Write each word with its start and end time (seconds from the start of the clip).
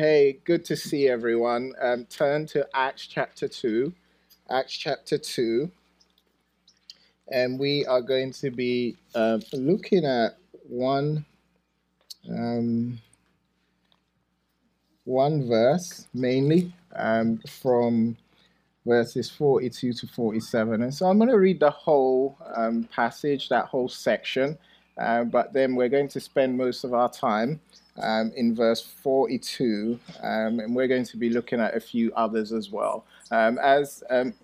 hey, 0.00 0.38
good 0.46 0.64
to 0.64 0.74
see 0.74 1.08
everyone. 1.08 1.74
Um, 1.78 2.06
turn 2.06 2.46
to 2.46 2.66
Acts 2.72 3.06
chapter 3.06 3.46
2. 3.46 3.92
Acts 4.48 4.72
chapter 4.72 5.18
2. 5.18 5.70
And 7.28 7.60
we 7.60 7.84
are 7.84 8.00
going 8.00 8.32
to 8.32 8.50
be 8.50 8.96
uh, 9.14 9.40
looking 9.52 10.06
at 10.06 10.38
one, 10.66 11.26
um, 12.30 12.98
one 15.04 15.46
verse 15.46 16.08
mainly 16.14 16.74
um, 16.96 17.38
from 17.46 18.16
verses 18.86 19.28
42 19.28 19.92
to 19.92 20.06
47. 20.06 20.80
And 20.80 20.94
so 20.94 21.10
I'm 21.10 21.18
going 21.18 21.28
to 21.28 21.36
read 21.36 21.60
the 21.60 21.70
whole 21.70 22.38
um, 22.56 22.84
passage, 22.84 23.50
that 23.50 23.66
whole 23.66 23.90
section. 23.90 24.56
Uh, 24.96 25.24
but 25.24 25.52
then 25.52 25.74
we're 25.74 25.90
going 25.90 26.08
to 26.08 26.20
spend 26.20 26.56
most 26.56 26.84
of 26.84 26.94
our 26.94 27.10
time 27.10 27.60
um, 28.02 28.32
in 28.36 28.54
verse 28.54 28.80
42, 28.80 29.98
um, 30.22 30.60
and 30.60 30.74
we're 30.74 30.88
going 30.88 31.04
to 31.04 31.16
be 31.16 31.30
looking 31.30 31.60
at 31.60 31.76
a 31.76 31.80
few 31.80 32.12
others 32.14 32.52
as 32.52 32.70
well. 32.70 33.04
Um, 33.30 33.58
as 33.58 34.02
um, 34.10 34.34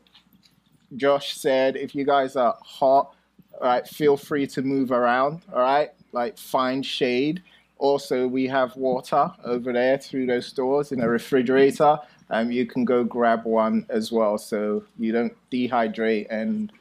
Josh 0.97 1.37
said, 1.37 1.77
if 1.77 1.95
you 1.95 2.05
guys 2.05 2.37
are 2.37 2.57
hot, 2.63 3.15
all 3.61 3.67
right, 3.67 3.87
feel 3.87 4.17
free 4.17 4.47
to 4.49 4.63
move 4.63 4.93
around, 4.93 5.43
all 5.53 5.61
right, 5.61 5.91
like 6.13 6.39
find 6.39 6.85
shade. 6.85 7.43
Also, 7.79 8.27
we 8.27 8.47
have 8.47 8.75
water 8.77 9.31
over 9.45 9.73
there 9.73 9.99
through 9.99 10.27
those 10.27 10.53
doors 10.53 10.93
in 10.93 11.01
a 11.01 11.09
refrigerator. 11.09 11.99
Um, 12.31 12.51
you 12.51 12.67
can 12.67 12.85
go 12.85 13.05
grab 13.05 13.45
one 13.45 13.87
as 13.89 14.11
well 14.11 14.39
so 14.39 14.83
you 14.99 15.13
don't 15.13 15.35
dehydrate 15.51 16.27
and 16.31 16.73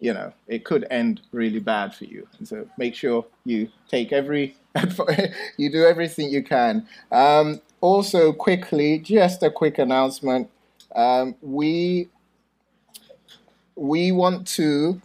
you 0.00 0.14
know, 0.14 0.32
it 0.48 0.64
could 0.64 0.86
end 0.90 1.20
really 1.30 1.60
bad 1.60 1.94
for 1.94 2.04
you. 2.06 2.26
And 2.38 2.48
so 2.48 2.66
make 2.78 2.94
sure 2.94 3.26
you 3.44 3.68
take 3.88 4.12
every, 4.12 4.56
you 5.56 5.70
do 5.70 5.84
everything 5.84 6.30
you 6.30 6.42
can. 6.42 6.86
Um, 7.12 7.60
also, 7.80 8.32
quickly, 8.32 8.98
just 8.98 9.42
a 9.42 9.50
quick 9.50 9.78
announcement. 9.78 10.50
Um, 10.94 11.34
we 11.40 12.08
we 13.76 14.12
want 14.12 14.46
to. 14.48 15.00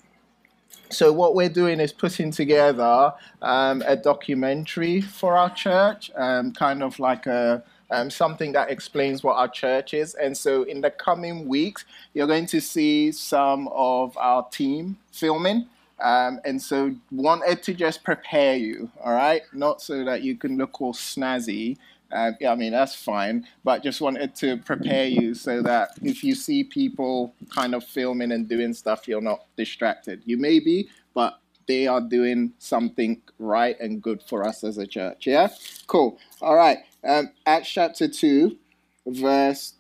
So 0.90 1.12
what 1.12 1.36
we're 1.36 1.50
doing 1.50 1.80
is 1.80 1.92
putting 1.92 2.32
together 2.32 3.14
um, 3.42 3.84
a 3.88 3.96
documentary 3.96 5.02
for 5.02 5.36
our 5.36 5.50
church, 5.50 6.12
um, 6.16 6.52
kind 6.52 6.84
of 6.84 7.00
like 7.00 7.26
a 7.26 7.64
um, 7.96 8.10
something 8.10 8.52
that 8.52 8.70
explains 8.70 9.24
what 9.24 9.38
our 9.38 9.48
church 9.48 9.94
is. 9.94 10.16
And 10.16 10.36
so 10.36 10.64
in 10.64 10.82
the 10.82 10.92
coming 10.92 11.48
weeks, 11.48 11.86
you're 12.14 12.28
going 12.28 12.46
to 12.48 12.60
see 12.60 13.12
some 13.12 13.68
of 13.70 14.18
our 14.18 14.48
team 14.50 14.98
filming. 15.12 15.68
Um, 16.00 16.42
and 16.44 16.62
so 16.62 16.94
wanted 17.12 17.64
to 17.64 17.74
just 17.74 18.04
prepare 18.04 18.58
you, 18.58 18.92
all 19.02 19.14
right? 19.14 19.44
Not 19.54 19.82
so 19.82 20.04
that 20.04 20.24
you 20.24 20.36
can 20.36 20.58
look 20.58 20.82
all 20.82 20.94
snazzy. 20.94 21.78
Uh, 22.12 22.32
yeah, 22.40 22.52
I 22.52 22.56
mean, 22.56 22.74
that's 22.74 22.96
fine. 22.96 23.48
But 23.64 23.82
just 23.82 24.02
wanted 24.02 24.36
to 24.36 24.58
prepare 24.58 25.06
you 25.06 25.34
so 25.34 25.62
that 25.62 25.92
if 26.02 26.24
you 26.24 26.36
see 26.36 26.64
people 26.66 27.34
kind 27.50 27.74
of 27.74 27.84
filming 27.84 28.34
and 28.34 28.48
doing 28.48 28.74
stuff, 28.74 29.08
you're 29.08 29.22
not 29.22 29.46
distracted. 29.56 30.22
You 30.26 30.38
may 30.38 30.60
be, 30.60 30.90
but 31.14 31.40
they 31.68 31.88
are 31.88 32.02
doing 32.02 32.54
something 32.60 33.22
right 33.40 33.80
and 33.80 34.02
good 34.02 34.22
for 34.22 34.46
us 34.46 34.64
as 34.64 34.78
a 34.78 34.86
church. 34.86 35.26
Yeah? 35.26 35.50
Cool. 35.88 36.20
All 36.42 36.56
right. 36.56 36.80
Um, 37.06 37.32
Acts 37.46 37.70
chapter 37.70 38.08
2, 38.08 38.58
verse 39.06 39.74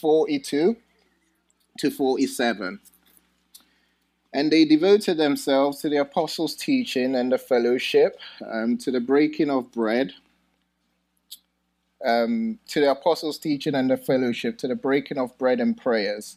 42 0.00 0.76
to 1.78 1.90
47. 1.90 2.80
And 4.34 4.52
they 4.52 4.66
devoted 4.66 5.16
themselves 5.16 5.80
to 5.80 5.88
the 5.88 5.96
apostles' 5.96 6.54
teaching 6.54 7.14
and 7.14 7.32
the 7.32 7.38
fellowship, 7.38 8.18
um, 8.46 8.76
to 8.78 8.90
the 8.90 9.00
breaking 9.00 9.48
of 9.48 9.72
bread, 9.72 10.12
um, 12.04 12.58
to 12.68 12.80
the 12.80 12.90
apostles' 12.90 13.38
teaching 13.38 13.74
and 13.74 13.90
the 13.90 13.96
fellowship, 13.96 14.58
to 14.58 14.68
the 14.68 14.76
breaking 14.76 15.16
of 15.16 15.36
bread 15.38 15.60
and 15.60 15.76
prayers. 15.76 16.36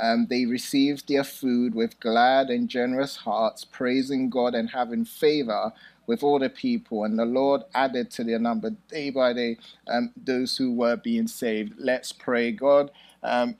um, 0.00 0.26
they 0.28 0.46
received 0.46 1.08
their 1.08 1.24
food 1.24 1.74
with 1.74 1.98
glad 2.00 2.50
and 2.50 2.68
generous 2.68 3.16
hearts, 3.16 3.64
praising 3.64 4.30
God 4.30 4.54
and 4.54 4.70
having 4.70 5.04
favor 5.04 5.72
with 6.06 6.22
all 6.22 6.38
the 6.38 6.50
people. 6.50 7.04
And 7.04 7.18
the 7.18 7.24
Lord 7.24 7.62
added 7.74 8.10
to 8.12 8.24
their 8.24 8.38
number 8.38 8.70
day 8.88 9.10
by 9.10 9.32
day 9.32 9.58
um, 9.88 10.12
those 10.16 10.56
who 10.56 10.72
were 10.72 10.96
being 10.96 11.26
saved. 11.28 11.74
Let's 11.78 12.12
pray. 12.12 12.52
God, 12.52 12.90
um, 13.22 13.56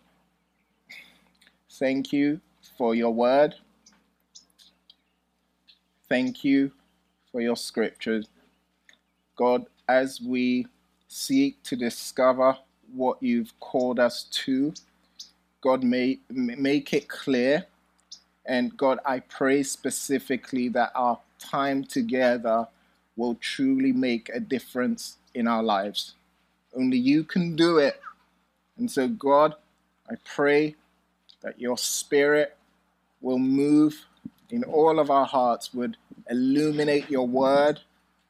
thank 1.73 2.13
you 2.13 2.41
for 2.77 2.95
your 2.95 3.13
word. 3.13 3.55
Thank 6.09 6.45
you 6.45 6.73
for 7.33 7.41
your 7.41 7.57
scriptures. 7.57 8.27
God, 9.37 9.67
as 9.89 10.21
we 10.21 10.67
seek 11.09 11.63
to 11.65 11.77
discover 11.77 12.57
what 12.93 13.23
you've 13.23 13.59
called 13.61 13.99
us 13.99 14.25
to, 14.31 14.73
God, 15.65 15.83
may 15.83 16.19
make 16.29 16.93
it 16.93 17.09
clear. 17.09 17.65
And 18.45 18.77
God, 18.77 18.99
I 19.07 19.21
pray 19.21 19.63
specifically 19.63 20.69
that 20.69 20.93
our 20.95 21.19
time 21.39 21.85
together 21.85 22.69
will 23.17 23.37
truly 23.37 23.91
make 23.91 24.29
a 24.29 24.41
difference 24.41 25.17
in 25.35 25.49
our 25.49 25.63
lives. 25.63 26.13
Only 26.77 26.99
you 26.99 27.25
can 27.25 27.57
do 27.57 27.79
it. 27.79 27.99
And 28.77 28.91
so, 28.91 29.09
God, 29.09 29.55
I 30.11 30.17
pray 30.27 30.75
that 31.41 31.59
your 31.59 31.79
spirit 31.79 32.59
will 33.23 33.39
move 33.39 34.05
in 34.51 34.65
all 34.65 34.99
of 34.99 35.11
our 35.11 35.25
hearts, 35.25 35.73
would 35.73 35.97
illuminate 36.29 37.09
your 37.09 37.27
word, 37.27 37.81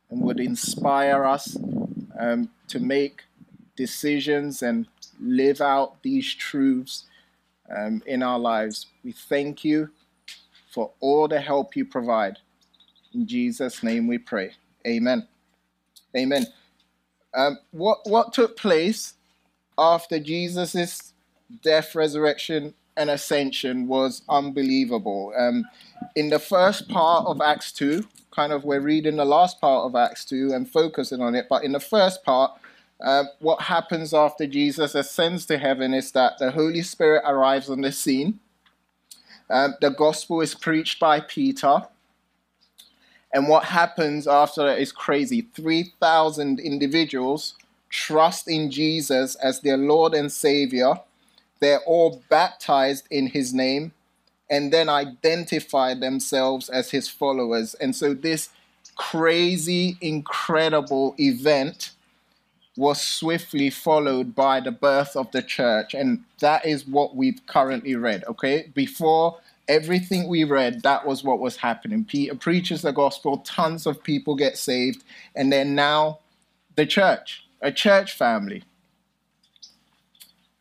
and 0.08 0.20
would 0.20 0.38
inspire 0.38 1.24
us 1.24 1.56
um, 2.16 2.50
to 2.68 2.78
make 2.78 3.24
decisions 3.74 4.62
and 4.62 4.86
live 5.20 5.60
out 5.60 6.00
these 6.04 6.32
truths 6.32 7.06
um, 7.74 8.02
in 8.06 8.22
our 8.22 8.38
lives. 8.38 8.86
We 9.02 9.12
thank 9.12 9.64
you 9.64 9.90
for 10.70 10.92
all 11.00 11.28
the 11.28 11.40
help 11.40 11.76
you 11.76 11.84
provide. 11.84 12.38
In 13.14 13.26
Jesus' 13.26 13.82
name 13.82 14.06
we 14.06 14.18
pray. 14.18 14.52
Amen. 14.86 15.26
Amen. 16.16 16.46
Um, 17.32 17.58
what, 17.70 17.98
what 18.04 18.32
took 18.32 18.56
place 18.56 19.14
after 19.78 20.18
Jesus' 20.18 21.12
death, 21.62 21.94
resurrection, 21.94 22.74
and 22.96 23.10
ascension 23.10 23.86
was 23.86 24.22
unbelievable. 24.28 25.32
Um, 25.36 25.64
in 26.14 26.30
the 26.30 26.38
first 26.38 26.88
part 26.88 27.26
of 27.26 27.40
Acts 27.40 27.72
2, 27.72 28.06
kind 28.30 28.52
of 28.52 28.64
we're 28.64 28.80
reading 28.80 29.16
the 29.16 29.24
last 29.24 29.60
part 29.60 29.84
of 29.84 29.96
Acts 29.96 30.24
2 30.24 30.52
and 30.52 30.68
focusing 30.68 31.20
on 31.20 31.34
it, 31.34 31.46
but 31.48 31.64
in 31.64 31.72
the 31.72 31.80
first 31.80 32.24
part, 32.24 32.52
uh, 33.04 33.24
what 33.38 33.60
happens 33.60 34.14
after 34.14 34.46
Jesus 34.46 34.94
ascends 34.94 35.44
to 35.46 35.58
heaven 35.58 35.92
is 35.92 36.10
that 36.12 36.38
the 36.38 36.50
Holy 36.50 36.80
Spirit 36.80 37.22
arrives 37.26 37.68
on 37.68 37.82
the 37.82 37.92
scene. 37.92 38.40
Um, 39.50 39.74
the 39.82 39.90
gospel 39.90 40.40
is 40.40 40.54
preached 40.54 40.98
by 40.98 41.20
Peter. 41.20 41.82
And 43.34 43.46
what 43.46 43.64
happens 43.64 44.26
after 44.26 44.64
that 44.64 44.78
is 44.78 44.90
crazy. 44.90 45.42
3,000 45.54 46.58
individuals 46.58 47.56
trust 47.90 48.48
in 48.48 48.70
Jesus 48.70 49.34
as 49.34 49.60
their 49.60 49.76
Lord 49.76 50.14
and 50.14 50.32
Savior. 50.32 50.94
They're 51.60 51.80
all 51.80 52.22
baptized 52.30 53.06
in 53.10 53.26
His 53.26 53.52
name 53.52 53.92
and 54.48 54.72
then 54.72 54.88
identify 54.88 55.92
themselves 55.92 56.70
as 56.70 56.90
His 56.90 57.06
followers. 57.08 57.74
And 57.74 57.94
so, 57.94 58.14
this 58.14 58.48
crazy, 58.96 59.98
incredible 60.00 61.14
event 61.18 61.90
was 62.76 63.00
swiftly 63.00 63.70
followed 63.70 64.34
by 64.34 64.60
the 64.60 64.72
birth 64.72 65.14
of 65.16 65.30
the 65.30 65.42
church. 65.42 65.94
And 65.94 66.24
that 66.40 66.66
is 66.66 66.86
what 66.86 67.14
we've 67.14 67.40
currently 67.46 67.94
read, 67.94 68.24
okay? 68.24 68.72
Before 68.74 69.38
everything 69.68 70.28
we 70.28 70.44
read, 70.44 70.82
that 70.82 71.06
was 71.06 71.22
what 71.22 71.38
was 71.38 71.56
happening. 71.56 72.04
Peter 72.04 72.34
preaches 72.34 72.82
the 72.82 72.92
gospel, 72.92 73.38
tons 73.38 73.86
of 73.86 74.02
people 74.02 74.34
get 74.34 74.58
saved, 74.58 75.04
and 75.36 75.52
then 75.52 75.74
now 75.74 76.18
the 76.74 76.84
church, 76.84 77.46
a 77.60 77.70
church 77.70 78.16
family. 78.16 78.64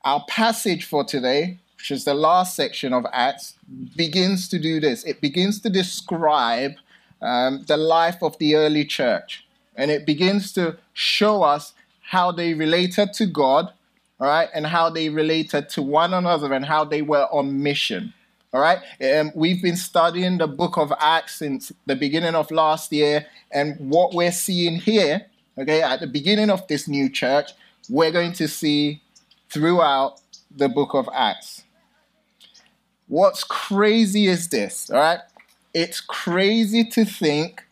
Our 0.06 0.24
passage 0.27 0.86
for 0.86 1.04
today, 1.04 1.60
which 1.77 1.89
is 1.89 2.06
the 2.06 2.13
last 2.13 2.56
section 2.56 2.94
of 2.94 3.06
Acts, 3.12 3.56
begins 3.95 4.48
to 4.50 4.60
do 4.60 4.80
this. 4.80 5.04
It 5.04 5.19
begins 5.19 5.60
to 5.62 5.69
describe 5.69 6.74
um, 7.21 7.63
the 7.68 7.77
life 7.77 8.21
of 8.21 8.38
the 8.38 8.56
early 8.56 8.86
church, 8.86 9.45
and 9.75 9.89
it 9.89 10.06
begins 10.06 10.51
to 10.54 10.77
show 10.94 11.42
us 11.42 11.74
how 12.13 12.31
they 12.31 12.54
related 12.54 13.12
to 13.12 13.25
God, 13.25 13.74
all 14.19 14.27
right, 14.27 14.48
and 14.54 14.68
how 14.68 14.88
they 14.88 15.10
related 15.10 15.68
to 15.69 15.81
one 15.81 16.13
another 16.13 16.54
and 16.54 16.63
how 16.63 16.86
they 16.86 17.01
were 17.01 17.27
on 17.31 17.63
mission. 17.63 18.13
All 18.54 18.62
right. 18.62 18.77
Um, 19.01 19.31
we've 19.33 19.63
been 19.63 19.75
studying 19.75 20.38
the 20.38 20.45
book 20.45 20.77
of 20.77 20.94
Acts 21.00 21.38
since 21.38 21.71
the 21.88 21.95
beginning 21.95 22.36
of 22.36 22.51
last 22.51 22.94
year. 22.94 23.25
And 23.51 23.75
what 23.89 24.13
we're 24.13 24.31
seeing 24.31 24.75
here, 24.75 25.25
okay, 25.57 25.81
at 25.81 26.01
the 26.01 26.07
beginning 26.07 26.51
of 26.51 26.68
this 26.68 26.88
new 26.88 27.10
church, 27.10 27.50
we're 27.89 28.12
going 28.12 28.33
to 28.33 28.48
see 28.48 29.01
throughout 29.50 30.21
the 30.56 30.69
book 30.69 30.94
of 30.94 31.10
Acts. 31.15 31.63
What's 33.07 33.44
crazy 33.44 34.27
is 34.27 34.50
this, 34.50 34.92
all 34.92 35.00
right? 35.00 35.19
It's 35.74 36.00
crazy 36.00 36.83
to 36.92 37.06
think 37.06 37.63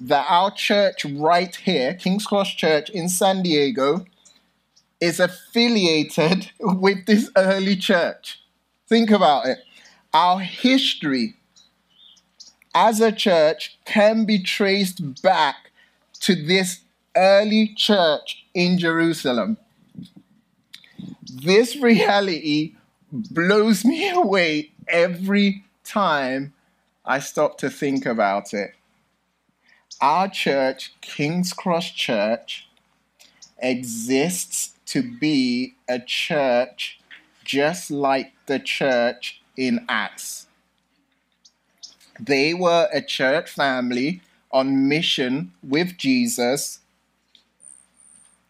that 0.00 0.26
our 0.28 0.50
church 0.50 1.04
right 1.04 1.54
here, 1.54 1.94
King's 1.94 2.26
Cross 2.26 2.54
Church 2.54 2.90
in 2.90 3.08
San 3.08 3.42
Diego, 3.42 4.06
is 5.00 5.20
affiliated 5.20 6.50
with 6.60 7.06
this 7.06 7.30
early 7.36 7.76
church. 7.76 8.40
Think 8.88 9.10
about 9.10 9.46
it. 9.46 9.58
Our 10.12 10.40
history 10.40 11.36
as 12.74 13.00
a 13.00 13.12
church 13.12 13.78
can 13.84 14.24
be 14.24 14.42
traced 14.42 15.22
back 15.22 15.70
to 16.20 16.34
this 16.34 16.80
early 17.16 17.74
church 17.76 18.44
in 18.54 18.78
Jerusalem. 18.78 19.56
This 21.22 21.76
reality 21.76 22.74
blows 23.12 23.84
me 23.84 24.08
away 24.14 24.72
every 24.88 25.64
time 25.84 26.52
I 27.04 27.20
stop 27.20 27.58
to 27.58 27.70
think 27.70 28.06
about 28.06 28.52
it. 28.54 28.74
Our 30.00 30.28
church, 30.28 30.94
King's 31.02 31.52
Cross 31.52 31.90
Church, 31.90 32.66
exists 33.58 34.72
to 34.86 35.02
be 35.02 35.74
a 35.88 35.98
church 35.98 37.00
just 37.44 37.90
like 37.90 38.32
the 38.46 38.58
church 38.58 39.42
in 39.58 39.84
Acts. 39.88 40.46
They 42.18 42.54
were 42.54 42.88
a 42.92 43.02
church 43.02 43.50
family 43.50 44.22
on 44.50 44.88
mission 44.88 45.52
with 45.62 45.98
Jesus. 45.98 46.80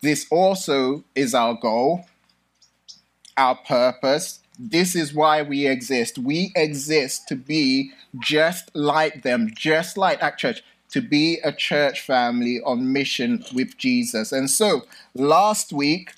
This 0.02 0.26
also 0.30 1.02
is 1.14 1.34
our 1.34 1.54
goal, 1.54 2.06
our 3.36 3.56
purpose. 3.56 4.40
This 4.58 4.94
is 4.94 5.12
why 5.12 5.42
we 5.42 5.66
exist. 5.66 6.18
We 6.18 6.52
exist 6.54 7.26
to 7.28 7.34
be 7.34 7.92
just 8.20 8.70
like 8.74 9.22
them, 9.22 9.50
just 9.54 9.96
like 9.96 10.20
that 10.20 10.38
church, 10.38 10.62
to 10.90 11.00
be 11.00 11.38
a 11.44 11.52
church 11.52 12.00
family 12.00 12.60
on 12.62 12.92
mission 12.92 13.44
with 13.54 13.76
Jesus. 13.76 14.32
And 14.32 14.50
so 14.50 14.82
last 15.14 15.72
week, 15.72 16.12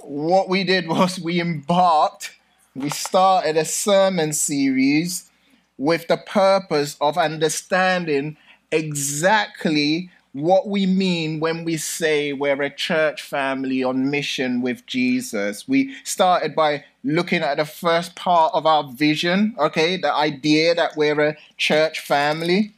what 0.00 0.48
we 0.48 0.64
did 0.64 0.88
was 0.96 1.18
we 1.20 1.40
embarked, 1.40 2.36
we 2.74 2.90
started 2.90 3.56
a 3.56 3.64
sermon 3.64 4.32
series 4.32 5.30
with 5.78 6.06
the 6.08 6.16
purpose 6.16 6.96
of 7.00 7.18
understanding 7.18 8.36
exactly 8.70 10.10
what 10.32 10.66
we 10.66 10.86
mean 10.86 11.40
when 11.40 11.64
we 11.64 11.76
say 11.76 12.32
we're 12.32 12.62
a 12.62 12.74
church 12.74 13.22
family 13.22 13.84
on 13.84 14.10
mission 14.10 14.62
with 14.62 14.86
Jesus. 14.86 15.68
We 15.68 15.94
started 16.04 16.54
by 16.54 16.84
looking 17.04 17.42
at 17.42 17.58
the 17.58 17.66
first 17.66 18.14
part 18.16 18.54
of 18.54 18.64
our 18.64 18.84
vision, 18.84 19.54
okay, 19.58 19.96
the 19.96 20.12
idea 20.12 20.74
that 20.74 20.96
we're 20.96 21.20
a 21.20 21.36
church 21.58 22.00
family. 22.00 22.72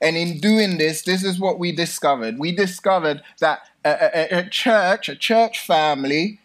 And 0.00 0.16
in 0.16 0.38
doing 0.38 0.78
this, 0.78 1.02
this 1.02 1.24
is 1.24 1.38
what 1.38 1.58
we 1.58 1.72
discovered. 1.72 2.38
We 2.38 2.52
discovered 2.52 3.22
that 3.40 3.68
a, 3.84 3.90
a, 3.90 4.38
a 4.38 4.48
church, 4.48 5.08
a 5.08 5.16
church 5.16 5.60
family, 5.60 6.40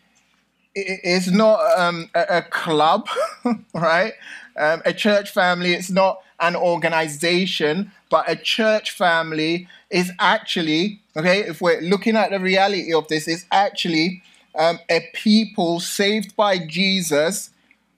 is 0.75 1.31
not 1.31 1.59
um, 1.77 2.09
a, 2.15 2.37
a, 2.37 2.41
club, 2.41 3.07
right? 3.73 4.13
Um, 4.55 4.81
a 4.85 4.93
church 4.93 5.31
family, 5.31 5.73
it's 5.73 5.89
not 5.89 6.21
an 6.39 6.55
organization, 6.55 7.91
but 8.09 8.29
a 8.29 8.35
church 8.35 8.91
family 8.91 9.67
is 9.89 10.11
actually, 10.19 11.01
okay, 11.17 11.39
if 11.39 11.61
we're 11.61 11.81
looking 11.81 12.15
at 12.15 12.31
the 12.31 12.39
reality 12.39 12.93
of 12.93 13.07
this, 13.07 13.27
is 13.27 13.45
actually 13.51 14.21
um, 14.55 14.79
a 14.89 15.01
people 15.13 15.79
saved 15.79 16.35
by 16.35 16.59
Jesus 16.59 17.49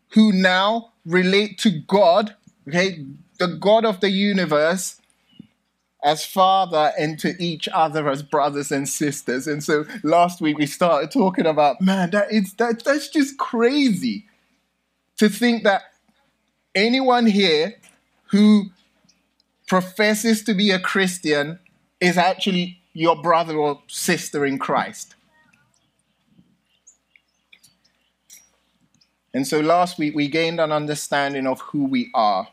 who 0.09 0.31
now 0.31 0.91
relate 1.05 1.57
to 1.59 1.69
God, 1.69 2.35
okay, 2.67 3.05
the 3.39 3.47
God 3.47 3.85
of 3.85 3.99
the 3.99 4.09
universe, 4.09 5.00
as 6.03 6.25
father 6.25 6.91
and 6.97 7.19
to 7.19 7.35
each 7.41 7.67
other 7.69 8.09
as 8.09 8.23
brothers 8.23 8.71
and 8.71 8.89
sisters. 8.89 9.47
And 9.47 9.63
so 9.63 9.85
last 10.03 10.41
week 10.41 10.57
we 10.57 10.65
started 10.65 11.11
talking 11.11 11.45
about, 11.45 11.79
man, 11.79 12.09
that 12.11 12.31
is 12.31 12.53
that 12.55 12.83
that's 12.83 13.09
just 13.09 13.37
crazy 13.37 14.25
to 15.17 15.29
think 15.29 15.63
that 15.63 15.83
anyone 16.73 17.27
here 17.27 17.75
who 18.31 18.65
professes 19.67 20.43
to 20.45 20.53
be 20.53 20.71
a 20.71 20.79
Christian 20.79 21.59
is 21.99 22.17
actually 22.17 22.79
your 22.93 23.21
brother 23.21 23.55
or 23.55 23.81
sister 23.87 24.45
in 24.45 24.57
Christ. 24.57 25.15
And 29.33 29.47
so 29.47 29.59
last 29.59 29.97
week 29.97 30.15
we 30.15 30.27
gained 30.27 30.59
an 30.59 30.71
understanding 30.71 31.47
of 31.47 31.61
who 31.61 31.85
we 31.85 32.09
are 32.13 32.47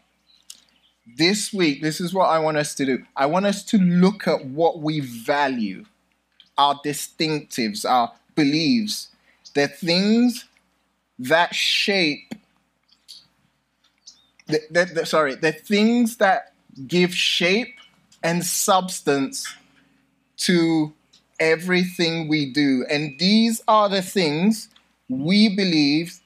this 1.16 1.52
week, 1.52 1.82
this 1.82 2.00
is 2.00 2.12
what 2.12 2.26
I 2.26 2.38
want 2.38 2.56
us 2.56 2.74
to 2.76 2.84
do. 2.84 3.04
I 3.16 3.26
want 3.26 3.46
us 3.46 3.62
to 3.64 3.78
look 3.78 4.26
at 4.26 4.44
what 4.46 4.80
we 4.80 5.00
value, 5.00 5.84
our 6.56 6.74
distinctives, 6.84 7.88
our 7.88 8.12
beliefs, 8.34 9.08
the 9.54 9.68
things 9.68 10.44
that 11.18 11.54
shape, 11.54 12.34
the, 14.46 14.60
the, 14.70 14.84
the, 14.94 15.06
sorry, 15.06 15.34
the 15.34 15.52
things 15.52 16.16
that 16.18 16.52
give 16.86 17.14
shape 17.14 17.74
and 18.22 18.44
substance 18.44 19.46
to 20.36 20.92
everything 21.40 22.28
we 22.28 22.52
do. 22.52 22.84
And 22.88 23.18
these 23.18 23.62
are 23.68 23.88
the 23.88 24.02
things 24.02 24.68
we 25.08 25.54
believe 25.54 26.20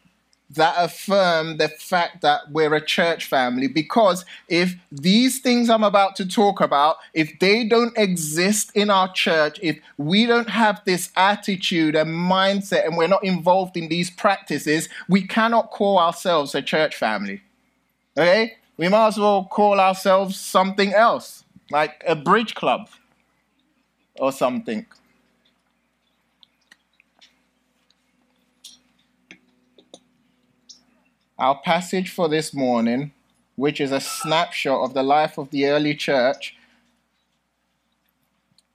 that 0.55 0.75
affirm 0.79 1.57
the 1.57 1.69
fact 1.69 2.21
that 2.23 2.51
we're 2.51 2.75
a 2.75 2.85
church 2.85 3.27
family. 3.27 3.69
Because 3.69 4.25
if 4.49 4.75
these 4.91 5.41
things 5.41 5.71
I'm 5.71 5.85
about 5.85 6.17
to 6.17 6.29
talk 6.29 6.61
about, 6.61 6.97
if 7.15 7.39
they 7.39 7.65
don't 7.65 7.97
exist 7.97 8.71
in 8.75 8.91
our 8.91 9.13
church, 9.13 9.59
if 9.63 9.79
we 9.97 10.27
don't 10.27 10.51
have 10.51 10.83
this 10.85 11.11
attitude 11.17 11.95
and 11.95 12.11
mindset 12.11 12.87
and 12.87 12.97
we're 12.97 13.09
not 13.09 13.25
involved 13.25 13.77
in 13.77 13.89
these 13.89 14.11
practices, 14.11 14.89
we 15.09 15.27
cannot 15.27 15.71
call 15.71 15.99
ourselves 15.99 16.55
a 16.55 16.63
church 16.63 16.97
family. 16.97 17.43
Okay? 18.17 18.57
We 18.77 18.89
might 18.89 19.09
as 19.09 19.19
well 19.19 19.45
call 19.45 19.81
ourselves 19.81 20.39
something 20.39 20.93
else, 20.93 21.45
like 21.71 22.03
a 22.07 22.17
bridge 22.17 22.55
club 22.55 22.89
or 24.19 24.33
something. 24.33 24.87
Our 31.43 31.59
passage 31.59 32.09
for 32.09 32.29
this 32.29 32.55
morning, 32.55 33.11
which 33.57 33.81
is 33.81 33.91
a 33.91 33.99
snapshot 33.99 34.85
of 34.85 34.95
the 34.95 35.03
life 35.03 35.39
of 35.39 35.51
the 35.51 35.67
early 35.67 35.93
church, 35.93 36.55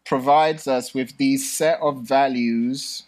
provides 0.04 0.68
us 0.68 0.94
with 0.94 1.16
these 1.16 1.50
set 1.50 1.80
of 1.80 2.02
values 2.02 3.04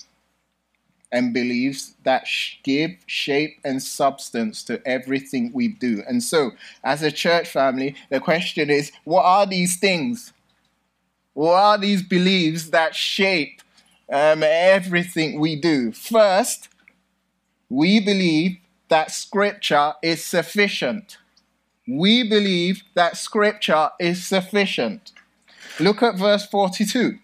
and 1.11 1.33
beliefs 1.33 1.93
that 2.03 2.25
give 2.63 2.91
shape 3.05 3.59
and 3.65 3.83
substance 3.83 4.63
to 4.63 4.81
everything 4.87 5.51
we 5.53 5.67
do. 5.67 6.03
And 6.07 6.23
so, 6.23 6.51
as 6.81 7.03
a 7.03 7.11
church 7.11 7.49
family, 7.49 7.97
the 8.09 8.21
question 8.21 8.69
is 8.69 8.93
what 9.03 9.25
are 9.25 9.45
these 9.45 9.75
things? 9.75 10.31
What 11.33 11.55
are 11.55 11.77
these 11.77 12.01
beliefs 12.01 12.69
that 12.69 12.95
shape 12.95 13.61
um, 14.09 14.41
everything 14.41 15.37
we 15.37 15.57
do? 15.57 15.91
First, 15.91 16.69
we 17.69 17.99
believe 17.99 18.55
that 18.89 19.12
scripture 19.12 19.93
is 20.01 20.24
sufficient. 20.24 21.17
We 21.88 22.27
believe 22.27 22.84
that 22.93 23.17
scripture 23.17 23.89
is 24.00 24.25
sufficient. 24.25 25.12
Look 25.79 26.03
at 26.03 26.17
verse 26.17 26.46
42. 26.46 27.17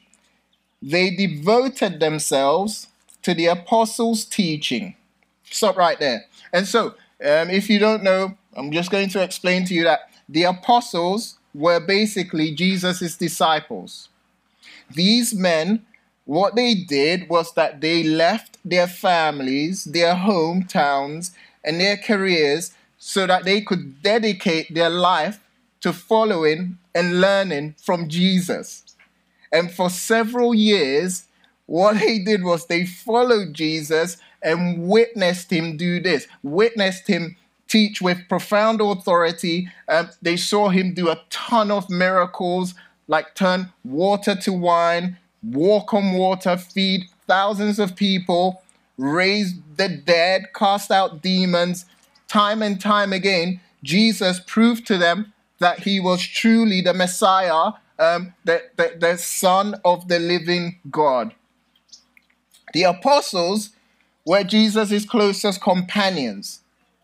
They 0.82 1.10
devoted 1.10 2.00
themselves 2.00 2.88
to 3.24 3.34
the 3.34 3.48
apostles' 3.48 4.26
teaching. 4.26 4.96
Stop 5.44 5.78
right 5.78 6.00
there. 6.00 6.26
And 6.54 6.68
so, 6.68 6.96
um, 7.24 7.50
if 7.50 7.70
you 7.70 7.80
don't 7.80 8.04
know, 8.04 8.38
I'm 8.56 8.72
just 8.72 8.92
going 8.92 9.10
to 9.10 9.24
explain 9.24 9.66
to 9.66 9.74
you 9.74 9.84
that 9.84 10.12
the 10.30 10.44
apostles 10.44 11.38
were 11.54 11.80
basically 11.80 12.54
Jesus' 12.54 13.16
disciples. 13.18 14.10
These 14.94 15.34
men, 15.34 15.86
what 16.26 16.56
they 16.56 16.74
did 16.74 17.30
was 17.30 17.54
that 17.54 17.82
they 17.82 18.04
left 18.04 18.58
their 18.64 18.88
families, 18.88 19.86
their 19.86 20.16
hometowns, 20.16 21.32
and 21.66 21.82
their 21.82 21.98
careers 21.98 22.72
so 22.98 23.28
that 23.28 23.44
they 23.44 23.60
could 23.60 24.02
dedicate 24.02 24.74
their 24.74 24.90
life 24.90 25.40
to 25.82 25.92
following 25.92 26.78
and 26.94 27.20
learning 27.20 27.76
from 27.84 28.08
Jesus. 28.08 28.96
And 29.52 29.72
for 29.72 29.90
several 29.90 30.56
years, 30.56 31.26
what 31.66 32.00
they 32.00 32.20
did 32.20 32.44
was 32.44 32.66
they 32.66 32.86
followed 32.86 33.54
Jesus 33.54 34.18
and 34.42 34.88
witnessed 34.88 35.52
him 35.52 35.76
do 35.76 36.00
this, 36.00 36.28
witnessed 36.44 37.08
him 37.08 37.36
teach 37.68 38.02
with 38.02 38.30
profound 38.30 38.80
authority. 38.80 39.70
Um, 39.88 40.10
they 40.22 40.38
saw 40.38 40.70
him 40.70 40.94
do 40.94 41.10
a 41.10 41.22
ton 41.30 41.72
of 41.72 41.90
miracles, 41.90 42.76
like 43.08 43.34
turn 43.36 43.72
water 43.84 44.36
to 44.36 44.54
wine, 44.54 45.18
walk 45.44 45.94
on 45.94 46.14
water, 46.14 46.58
feed 46.58 47.06
thousands 47.28 47.80
of 47.80 47.96
people, 47.96 48.62
raise 48.98 49.54
the 49.76 49.90
dead, 49.90 50.54
cast 50.54 50.92
out 50.92 51.22
demons. 51.22 51.86
Time 52.28 52.62
and 52.62 52.80
time 52.80 53.14
again, 53.14 53.62
Jesus 53.84 54.40
proved 54.46 54.88
to 54.88 54.98
them 54.98 55.34
that 55.60 55.82
he 55.82 56.00
was 56.00 56.22
truly 56.22 56.82
the 56.82 56.94
Messiah, 56.94 57.74
um, 58.00 58.34
the, 58.44 58.64
the, 58.76 58.96
the 59.00 59.18
Son 59.18 59.76
of 59.86 60.08
the 60.08 60.20
living 60.20 60.80
God. 60.90 61.34
The 62.74 62.84
apostles 62.84 63.70
were 64.26 64.44
Jesus' 64.44 65.06
closest 65.06 65.62
companions 65.62 66.62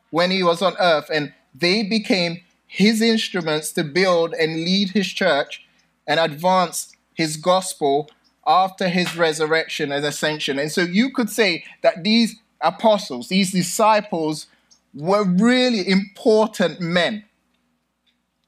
when 0.10 0.32
he 0.32 0.44
was 0.44 0.62
on 0.62 0.76
earth, 0.80 1.10
and 1.14 1.34
they 1.54 1.84
became 1.84 2.42
his 2.68 3.02
instruments 3.02 3.72
to 3.74 3.84
build 3.84 4.34
and 4.34 4.56
lead 4.56 4.92
his 4.92 5.08
church 5.08 5.66
and 6.08 6.20
advance 6.20 6.96
his 7.14 7.38
gospel 7.38 8.10
after 8.52 8.90
his 8.90 9.16
resurrection 9.16 9.92
and 9.92 10.06
ascension. 10.06 10.60
And 10.60 10.72
so 10.72 10.82
you 10.82 11.12
could 11.12 11.30
say 11.30 11.64
that 11.82 12.04
these 12.04 12.36
apostles, 12.60 13.30
these 13.30 13.52
disciples, 13.52 14.48
were 14.94 15.24
really 15.24 15.88
important 15.88 16.82
men. 16.82 17.24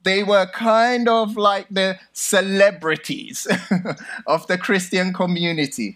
They 0.03 0.21
were 0.23 0.45
kind 0.47 1.07
of 1.07 1.37
like 1.37 1.67
the 1.69 1.97
celebrities 2.11 3.47
of 4.27 4.45
the 4.47 4.57
Christian 4.57 5.13
community. 5.13 5.95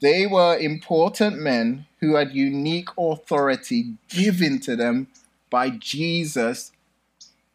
They 0.00 0.26
were 0.26 0.56
important 0.56 1.40
men 1.40 1.86
who 1.98 2.14
had 2.14 2.32
unique 2.32 2.88
authority 2.96 3.94
given 4.08 4.60
to 4.60 4.76
them 4.76 5.08
by 5.50 5.70
Jesus 5.70 6.70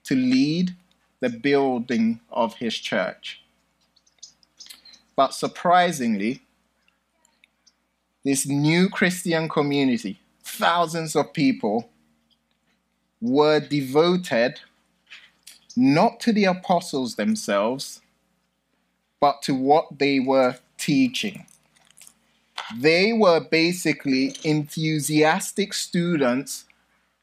to 0.03 0.15
lead 0.15 0.75
the 1.19 1.29
building 1.29 2.19
of 2.29 2.55
his 2.55 2.75
church. 2.75 3.41
But 5.17 5.33
surprisingly, 5.33 6.43
this 8.23 8.45
new 8.45 8.87
Christian 8.87 9.49
community, 9.49 10.21
thousands 10.43 11.15
of 11.15 11.33
people, 11.33 11.89
were 13.19 13.59
devoted 13.59 14.59
not 15.75 16.19
to 16.19 16.31
the 16.31 16.45
apostles 16.45 17.15
themselves, 17.15 18.01
but 19.19 19.41
to 19.41 19.55
what 19.55 19.97
they 19.97 20.19
were 20.19 20.59
teaching. 20.77 21.47
They 22.77 23.11
were 23.11 23.39
basically 23.39 24.35
enthusiastic 24.43 25.73
students 25.73 26.65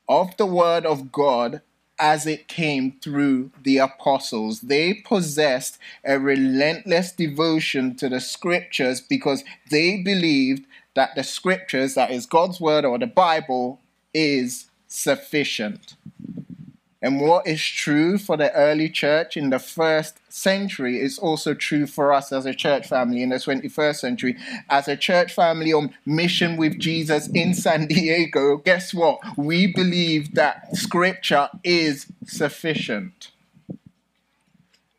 of 0.08 0.36
the 0.36 0.46
Word 0.46 0.84
of 0.84 1.12
God 1.12 1.62
as 1.98 2.26
it 2.26 2.48
came 2.48 2.92
through 3.02 3.50
the 3.62 3.78
apostles. 3.78 4.62
They 4.62 4.94
possessed 4.94 5.78
a 6.04 6.18
relentless 6.18 7.12
devotion 7.12 7.96
to 7.96 8.08
the 8.08 8.20
scriptures 8.20 9.00
because 9.00 9.44
they 9.70 10.02
believed 10.02 10.66
that 10.94 11.14
the 11.14 11.24
scriptures, 11.24 11.94
that 11.94 12.10
is 12.10 12.26
God's 12.26 12.60
Word 12.60 12.84
or 12.84 12.98
the 12.98 13.06
Bible, 13.06 13.80
is 14.12 14.66
sufficient. 14.86 15.96
And 17.04 17.20
what 17.20 17.46
is 17.46 17.62
true 17.62 18.16
for 18.16 18.38
the 18.38 18.50
early 18.54 18.88
church 18.88 19.36
in 19.36 19.50
the 19.50 19.58
first 19.58 20.18
century 20.32 20.98
is 20.98 21.18
also 21.18 21.52
true 21.52 21.86
for 21.86 22.14
us 22.14 22.32
as 22.32 22.46
a 22.46 22.54
church 22.54 22.88
family 22.88 23.22
in 23.22 23.28
the 23.28 23.36
21st 23.36 23.96
century. 23.96 24.38
As 24.70 24.88
a 24.88 24.96
church 24.96 25.34
family 25.34 25.70
on 25.70 25.94
mission 26.06 26.56
with 26.56 26.78
Jesus 26.78 27.28
in 27.28 27.52
San 27.52 27.86
Diego, 27.88 28.56
guess 28.56 28.94
what? 28.94 29.20
We 29.36 29.66
believe 29.66 30.34
that 30.34 30.74
scripture 30.78 31.50
is 31.62 32.06
sufficient. 32.24 33.32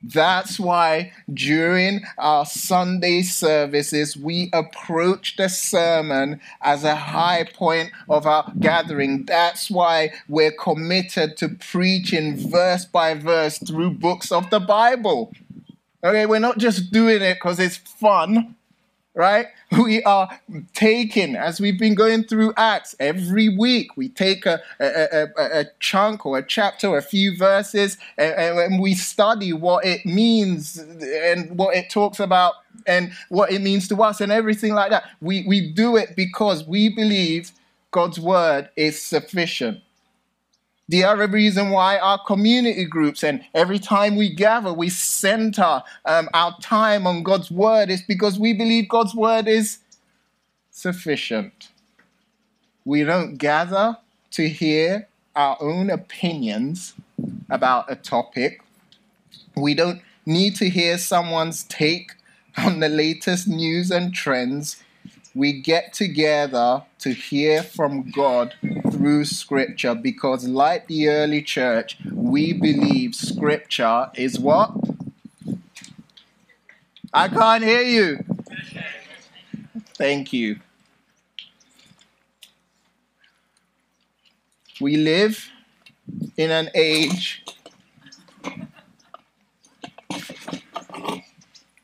That's 0.07 0.59
why 0.59 1.13
during 1.33 2.01
our 2.19 2.45
Sunday 2.45 3.23
services, 3.23 4.15
we 4.15 4.51
approach 4.53 5.35
the 5.35 5.49
sermon 5.49 6.41
as 6.61 6.83
a 6.83 6.95
high 6.95 7.45
point 7.55 7.89
of 8.07 8.27
our 8.27 8.51
gathering. 8.59 9.25
That's 9.25 9.71
why 9.71 10.11
we're 10.29 10.51
committed 10.51 11.37
to 11.37 11.49
preaching 11.49 12.37
verse 12.51 12.85
by 12.85 13.15
verse 13.15 13.57
through 13.57 13.91
books 13.91 14.31
of 14.31 14.49
the 14.51 14.59
Bible. 14.59 15.33
Okay, 16.03 16.27
we're 16.27 16.37
not 16.37 16.59
just 16.59 16.91
doing 16.91 17.23
it 17.23 17.35
because 17.35 17.59
it's 17.59 17.77
fun 17.77 18.55
right? 19.15 19.47
We 19.83 20.03
are 20.03 20.29
taking, 20.73 21.35
as 21.35 21.59
we've 21.59 21.77
been 21.77 21.95
going 21.95 22.23
through 22.23 22.53
Acts 22.55 22.95
every 22.99 23.49
week, 23.49 23.97
we 23.97 24.07
take 24.07 24.45
a, 24.45 24.61
a, 24.79 25.27
a, 25.37 25.59
a 25.61 25.65
chunk 25.79 26.25
or 26.25 26.37
a 26.37 26.45
chapter, 26.45 26.95
a 26.95 27.01
few 27.01 27.35
verses, 27.35 27.97
and, 28.17 28.57
and 28.57 28.81
we 28.81 28.93
study 28.93 29.51
what 29.51 29.83
it 29.85 30.05
means 30.05 30.77
and 30.77 31.57
what 31.57 31.75
it 31.75 31.89
talks 31.89 32.19
about 32.19 32.53
and 32.87 33.11
what 33.29 33.51
it 33.51 33.61
means 33.61 33.87
to 33.89 34.01
us 34.01 34.21
and 34.21 34.31
everything 34.31 34.73
like 34.73 34.91
that. 34.91 35.03
We, 35.19 35.43
we 35.47 35.71
do 35.71 35.97
it 35.97 36.15
because 36.15 36.65
we 36.65 36.89
believe 36.89 37.51
God's 37.91 38.19
word 38.19 38.69
is 38.77 39.01
sufficient. 39.01 39.81
The 40.87 41.03
other 41.03 41.27
reason 41.27 41.71
why 41.71 41.97
our 41.97 42.19
community 42.25 42.85
groups 42.85 43.23
and 43.23 43.43
every 43.55 43.79
time 43.79 44.15
we 44.15 44.33
gather, 44.33 44.71
we 44.71 44.89
center 44.89 45.81
um, 46.05 46.29
our 46.33 46.55
time 46.59 47.07
on 47.07 47.23
God's 47.23 47.49
word 47.49 47.89
is 47.89 48.03
because 48.03 48.37
we 48.37 48.53
believe 48.53 48.87
God's 48.87 49.15
word 49.15 49.47
is 49.47 49.79
sufficient. 50.69 51.69
We 52.83 53.03
don't 53.03 53.37
gather 53.37 53.97
to 54.31 54.47
hear 54.47 55.07
our 55.35 55.57
own 55.59 55.89
opinions 55.89 56.93
about 57.49 57.91
a 57.91 57.95
topic. 57.95 58.61
We 59.55 59.73
don't 59.73 60.01
need 60.25 60.55
to 60.57 60.69
hear 60.69 60.97
someone's 60.99 61.63
take 61.63 62.11
on 62.57 62.79
the 62.79 62.89
latest 62.89 63.47
news 63.47 63.89
and 63.89 64.13
trends. 64.13 64.83
We 65.35 65.51
get 65.59 65.91
together 65.91 66.83
to 66.99 67.09
hear 67.09 67.61
from 67.61 68.09
God 68.09 68.53
through 68.89 69.25
Scripture 69.25 69.93
because, 69.93 70.47
like 70.47 70.87
the 70.87 71.09
early 71.09 71.41
church, 71.41 71.97
we 72.09 72.53
believe 72.53 73.13
Scripture 73.13 74.09
is 74.15 74.39
what? 74.39 74.71
I 77.13 77.27
can't 77.27 77.63
hear 77.65 77.81
you. 77.81 78.23
Thank 79.97 80.31
you. 80.31 80.61
We 84.79 84.95
live 84.95 85.49
in 86.37 86.51
an 86.51 86.69
age. 86.73 87.43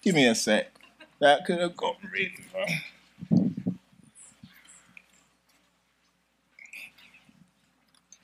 Give 0.01 0.15
me 0.15 0.25
a 0.25 0.36
sec. 0.36 0.72
That 1.20 1.46
could 1.46 1.60
have 1.60 1.75
gone 1.75 1.98
really 2.12 2.31
wrong. 2.55 2.79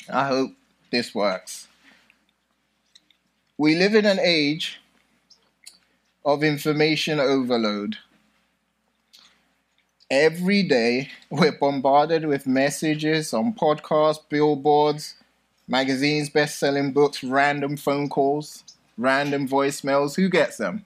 I 0.09 0.27
hope 0.27 0.51
this 0.91 1.13
works. 1.13 1.67
We 3.57 3.75
live 3.75 3.95
in 3.95 4.05
an 4.05 4.19
age 4.21 4.79
of 6.23 6.43
information 6.43 7.19
overload. 7.19 7.97
Every 10.09 10.63
day, 10.63 11.09
we're 11.29 11.57
bombarded 11.57 12.25
with 12.25 12.47
messages 12.47 13.33
on 13.33 13.53
podcasts, 13.53 14.21
billboards, 14.29 15.15
magazines, 15.67 16.29
best 16.29 16.59
selling 16.59 16.93
books, 16.93 17.23
random 17.23 17.75
phone 17.75 18.07
calls, 18.07 18.63
random 18.97 19.47
voicemails. 19.47 20.15
Who 20.15 20.29
gets 20.29 20.57
them? 20.57 20.85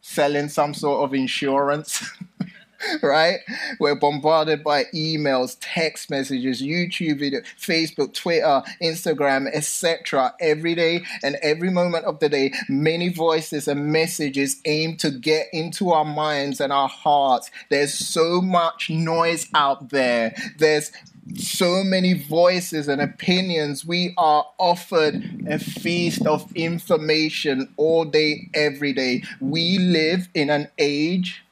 Selling 0.00 0.48
some 0.48 0.74
sort 0.74 1.04
of 1.04 1.14
insurance. 1.14 2.04
right? 3.02 3.40
We're 3.80 3.94
bombarded 3.94 4.62
by 4.62 4.84
emails, 4.94 5.56
text 5.60 6.10
messages, 6.10 6.62
YouTube 6.62 7.18
video, 7.18 7.40
Facebook, 7.58 8.14
Twitter, 8.14 8.62
Instagram, 8.82 9.48
etc. 9.52 10.34
every 10.40 10.74
day 10.74 11.02
and 11.22 11.36
every 11.36 11.70
moment 11.70 12.04
of 12.04 12.20
the 12.20 12.28
day. 12.28 12.52
Many 12.68 13.08
voices 13.08 13.68
and 13.68 13.86
messages 13.86 14.60
aim 14.64 14.96
to 14.98 15.10
get 15.10 15.46
into 15.52 15.90
our 15.90 16.04
minds 16.04 16.60
and 16.60 16.72
our 16.72 16.88
hearts. 16.88 17.50
There's 17.68 17.94
so 17.94 18.40
much 18.40 18.90
noise 18.90 19.48
out 19.54 19.90
there. 19.90 20.34
There's 20.58 20.92
so 21.36 21.84
many 21.84 22.14
voices 22.14 22.88
and 22.88 23.00
opinions. 23.00 23.84
We 23.84 24.14
are 24.16 24.46
offered 24.58 25.46
a 25.48 25.58
feast 25.58 26.26
of 26.26 26.50
information 26.56 27.68
all 27.76 28.04
day, 28.04 28.48
every 28.54 28.92
day. 28.92 29.24
We 29.40 29.78
live 29.78 30.28
in 30.34 30.48
an 30.48 30.68
age 30.78 31.44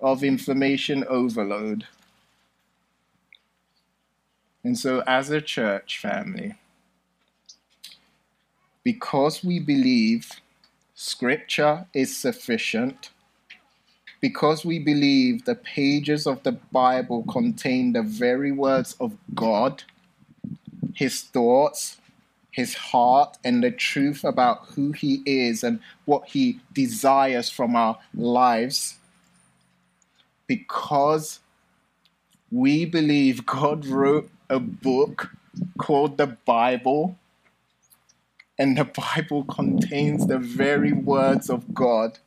of 0.00 0.22
information 0.22 1.04
overload. 1.08 1.86
And 4.64 4.78
so, 4.78 5.02
as 5.06 5.30
a 5.30 5.40
church 5.40 5.98
family, 5.98 6.54
because 8.84 9.42
we 9.44 9.58
believe 9.60 10.30
Scripture 10.94 11.86
is 11.94 12.16
sufficient, 12.16 13.10
because 14.20 14.64
we 14.64 14.78
believe 14.78 15.44
the 15.44 15.54
pages 15.54 16.26
of 16.26 16.42
the 16.42 16.52
Bible 16.52 17.24
contain 17.24 17.92
the 17.92 18.02
very 18.02 18.52
words 18.52 18.96
of 18.98 19.16
God, 19.34 19.84
his 20.94 21.22
thoughts, 21.22 21.98
his 22.50 22.74
heart, 22.74 23.38
and 23.44 23.62
the 23.62 23.70
truth 23.70 24.24
about 24.24 24.66
who 24.74 24.92
he 24.92 25.22
is 25.24 25.62
and 25.62 25.78
what 26.04 26.28
he 26.28 26.60
desires 26.72 27.48
from 27.48 27.76
our 27.76 27.98
lives 28.14 28.97
because 30.48 31.38
we 32.50 32.84
believe 32.86 33.46
God 33.46 33.86
wrote 33.86 34.30
a 34.50 34.58
book 34.58 35.30
called 35.78 36.16
the 36.16 36.26
Bible, 36.26 37.16
and 38.58 38.76
the 38.76 38.84
Bible 38.84 39.44
contains 39.44 40.26
the 40.26 40.38
very 40.38 40.92
words 40.92 41.48
of 41.48 41.74
God. 41.74 42.18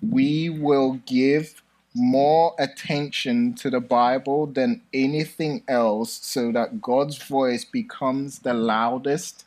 We 0.00 0.48
will 0.48 1.00
give 1.04 1.62
more 1.94 2.54
attention 2.58 3.54
to 3.54 3.68
the 3.68 3.80
Bible 3.80 4.46
than 4.46 4.82
anything 4.94 5.62
else 5.68 6.12
so 6.22 6.52
that 6.52 6.80
God's 6.80 7.18
voice 7.18 7.64
becomes 7.64 8.38
the 8.38 8.54
loudest 8.54 9.44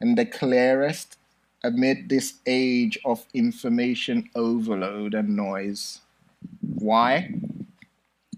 and 0.00 0.18
the 0.18 0.26
clearest 0.26 1.16
amid 1.64 2.08
this 2.08 2.34
age 2.46 2.98
of 3.04 3.24
information 3.32 4.28
overload 4.36 5.14
and 5.14 5.34
noise. 5.34 6.00
Why? 6.60 7.34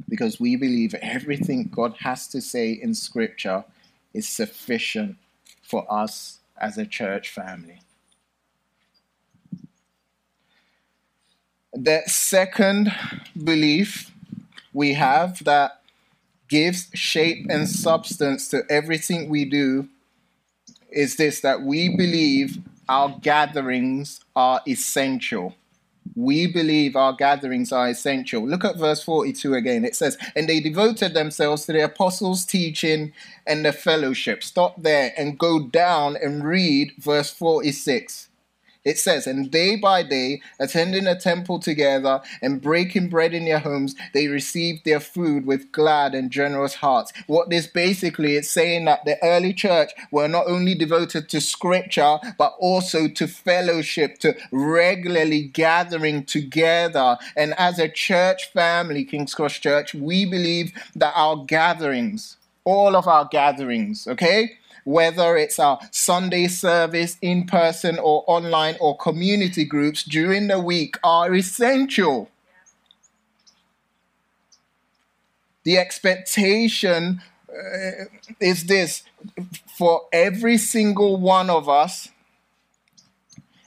Because 0.08 0.38
we 0.38 0.54
believe 0.54 0.94
everything 1.02 1.68
God 1.70 1.96
has 2.00 2.28
to 2.28 2.40
say 2.40 2.70
in 2.70 2.94
Scripture 2.94 3.64
is 4.14 4.28
sufficient 4.28 5.16
for 5.60 5.84
us 5.92 6.38
as 6.56 6.78
a 6.78 6.86
church 6.86 7.28
family. 7.28 7.80
The 11.74 12.02
second 12.06 12.94
belief 13.44 14.12
we 14.72 14.94
have 14.94 15.44
that 15.44 15.82
gives 16.48 16.88
shape 16.94 17.46
and 17.50 17.68
substance 17.68 18.48
to 18.48 18.62
everything 18.70 19.28
we 19.28 19.44
do 19.44 19.88
is 20.90 21.16
this 21.16 21.40
that 21.40 21.62
we 21.62 21.94
believe 21.94 22.58
our 22.88 23.16
gatherings 23.20 24.20
are 24.34 24.60
essential. 24.66 25.54
We 26.14 26.46
believe 26.46 26.94
our 26.94 27.12
gatherings 27.12 27.72
are 27.72 27.88
essential. 27.88 28.46
Look 28.46 28.64
at 28.64 28.76
verse 28.76 29.02
42 29.02 29.54
again. 29.54 29.84
It 29.84 29.96
says, 29.96 30.16
And 30.36 30.48
they 30.48 30.60
devoted 30.60 31.14
themselves 31.14 31.66
to 31.66 31.72
the 31.72 31.84
apostles' 31.84 32.46
teaching 32.46 33.12
and 33.46 33.64
the 33.64 33.72
fellowship. 33.72 34.42
Stop 34.42 34.82
there 34.82 35.12
and 35.16 35.38
go 35.38 35.66
down 35.66 36.16
and 36.16 36.44
read 36.44 36.92
verse 36.98 37.30
46. 37.30 38.28
It 38.86 39.00
says, 39.00 39.26
And 39.26 39.50
day 39.50 39.74
by 39.74 40.04
day, 40.04 40.40
attending 40.60 41.08
a 41.08 41.18
temple 41.18 41.58
together 41.58 42.22
and 42.40 42.62
breaking 42.62 43.08
bread 43.08 43.34
in 43.34 43.44
their 43.44 43.58
homes, 43.58 43.96
they 44.14 44.28
received 44.28 44.84
their 44.84 45.00
food 45.00 45.44
with 45.44 45.72
glad 45.72 46.14
and 46.14 46.30
generous 46.30 46.76
hearts. 46.76 47.12
What 47.26 47.50
this 47.50 47.66
basically 47.66 48.36
is 48.36 48.48
saying 48.48 48.84
that 48.84 49.04
the 49.04 49.18
early 49.24 49.52
church 49.52 49.90
were 50.12 50.28
not 50.28 50.46
only 50.46 50.76
devoted 50.76 51.28
to 51.30 51.40
scripture, 51.40 52.18
but 52.38 52.54
also 52.60 53.08
to 53.08 53.26
fellowship, 53.26 54.20
to 54.20 54.36
regularly 54.52 55.42
gathering 55.42 56.24
together. 56.24 57.18
And 57.36 57.54
as 57.58 57.80
a 57.80 57.88
church 57.88 58.52
family, 58.52 59.04
King's 59.04 59.34
Cross 59.34 59.58
Church, 59.58 59.94
we 59.94 60.24
believe 60.24 60.72
that 60.94 61.12
our 61.16 61.44
gatherings, 61.44 62.36
all 62.62 62.94
of 62.94 63.08
our 63.08 63.24
gatherings, 63.24 64.06
okay? 64.06 64.58
Whether 64.86 65.36
it's 65.36 65.58
our 65.58 65.80
Sunday 65.90 66.46
service 66.46 67.18
in 67.20 67.44
person 67.44 67.98
or 67.98 68.22
online 68.28 68.76
or 68.80 68.96
community 68.96 69.64
groups 69.64 70.04
during 70.04 70.46
the 70.46 70.60
week, 70.60 70.96
are 71.02 71.34
essential. 71.34 72.30
The 75.64 75.76
expectation 75.76 77.20
uh, 77.50 78.04
is 78.38 78.66
this 78.66 79.02
for 79.76 80.02
every 80.12 80.56
single 80.56 81.16
one 81.16 81.50
of 81.50 81.68
us 81.68 82.10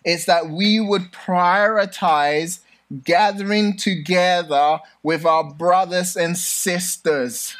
is 0.06 0.26
that 0.26 0.50
we 0.50 0.80
would 0.80 1.12
prioritize 1.12 2.60
gathering 3.04 3.76
together 3.76 4.80
with 5.04 5.26
our 5.26 5.44
brothers 5.44 6.16
and 6.16 6.38
sisters 6.38 7.58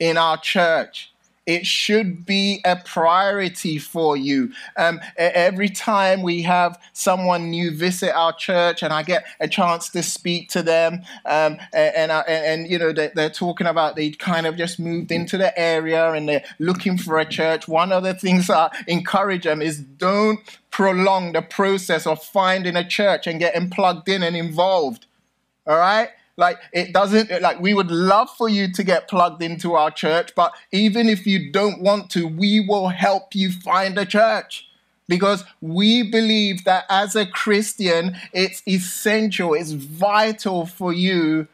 in 0.00 0.16
our 0.16 0.38
church. 0.38 1.07
It 1.48 1.64
should 1.64 2.26
be 2.26 2.60
a 2.66 2.76
priority 2.76 3.78
for 3.78 4.18
you. 4.18 4.52
Um, 4.76 5.00
every 5.16 5.70
time 5.70 6.20
we 6.20 6.42
have 6.42 6.78
someone 6.92 7.48
new 7.48 7.70
visit 7.74 8.14
our 8.14 8.34
church, 8.34 8.82
and 8.82 8.92
I 8.92 9.02
get 9.02 9.24
a 9.40 9.48
chance 9.48 9.88
to 9.90 10.02
speak 10.02 10.50
to 10.50 10.62
them, 10.62 11.00
um, 11.24 11.56
and, 11.72 12.12
and, 12.12 12.12
and, 12.28 12.70
you 12.70 12.78
know 12.78 12.92
they, 12.92 13.10
they're 13.14 13.30
talking 13.30 13.66
about 13.66 13.96
they 13.96 14.10
kind 14.10 14.46
of 14.46 14.56
just 14.58 14.78
moved 14.78 15.10
into 15.10 15.38
the 15.38 15.58
area 15.58 16.12
and 16.12 16.28
they're 16.28 16.44
looking 16.58 16.98
for 16.98 17.18
a 17.18 17.24
church. 17.24 17.66
One 17.66 17.92
of 17.92 18.02
the 18.02 18.12
things 18.12 18.50
I 18.50 18.70
encourage 18.86 19.44
them 19.44 19.62
is 19.62 19.78
don't 19.78 20.40
prolong 20.70 21.32
the 21.32 21.40
process 21.40 22.06
of 22.06 22.22
finding 22.22 22.76
a 22.76 22.86
church 22.86 23.26
and 23.26 23.40
getting 23.40 23.70
plugged 23.70 24.06
in 24.10 24.22
and 24.22 24.36
involved. 24.36 25.06
All 25.66 25.78
right? 25.78 26.10
Like, 26.38 26.60
it 26.72 26.92
doesn't, 26.92 27.42
like, 27.42 27.58
we 27.58 27.74
would 27.74 27.90
love 27.90 28.30
for 28.30 28.48
you 28.48 28.72
to 28.72 28.84
get 28.84 29.08
plugged 29.08 29.42
into 29.42 29.74
our 29.74 29.90
church, 29.90 30.36
but 30.36 30.54
even 30.70 31.08
if 31.08 31.26
you 31.26 31.50
don't 31.50 31.82
want 31.82 32.10
to, 32.10 32.28
we 32.28 32.60
will 32.60 32.88
help 32.88 33.34
you 33.34 33.50
find 33.50 33.98
a 33.98 34.06
church 34.06 34.68
because 35.08 35.42
we 35.60 36.08
believe 36.08 36.62
that 36.62 36.84
as 36.88 37.16
a 37.16 37.26
Christian, 37.26 38.16
it's 38.32 38.62
essential, 38.68 39.52
it's 39.52 39.72
vital 39.72 40.64
for 40.64 40.92
you 40.92 41.48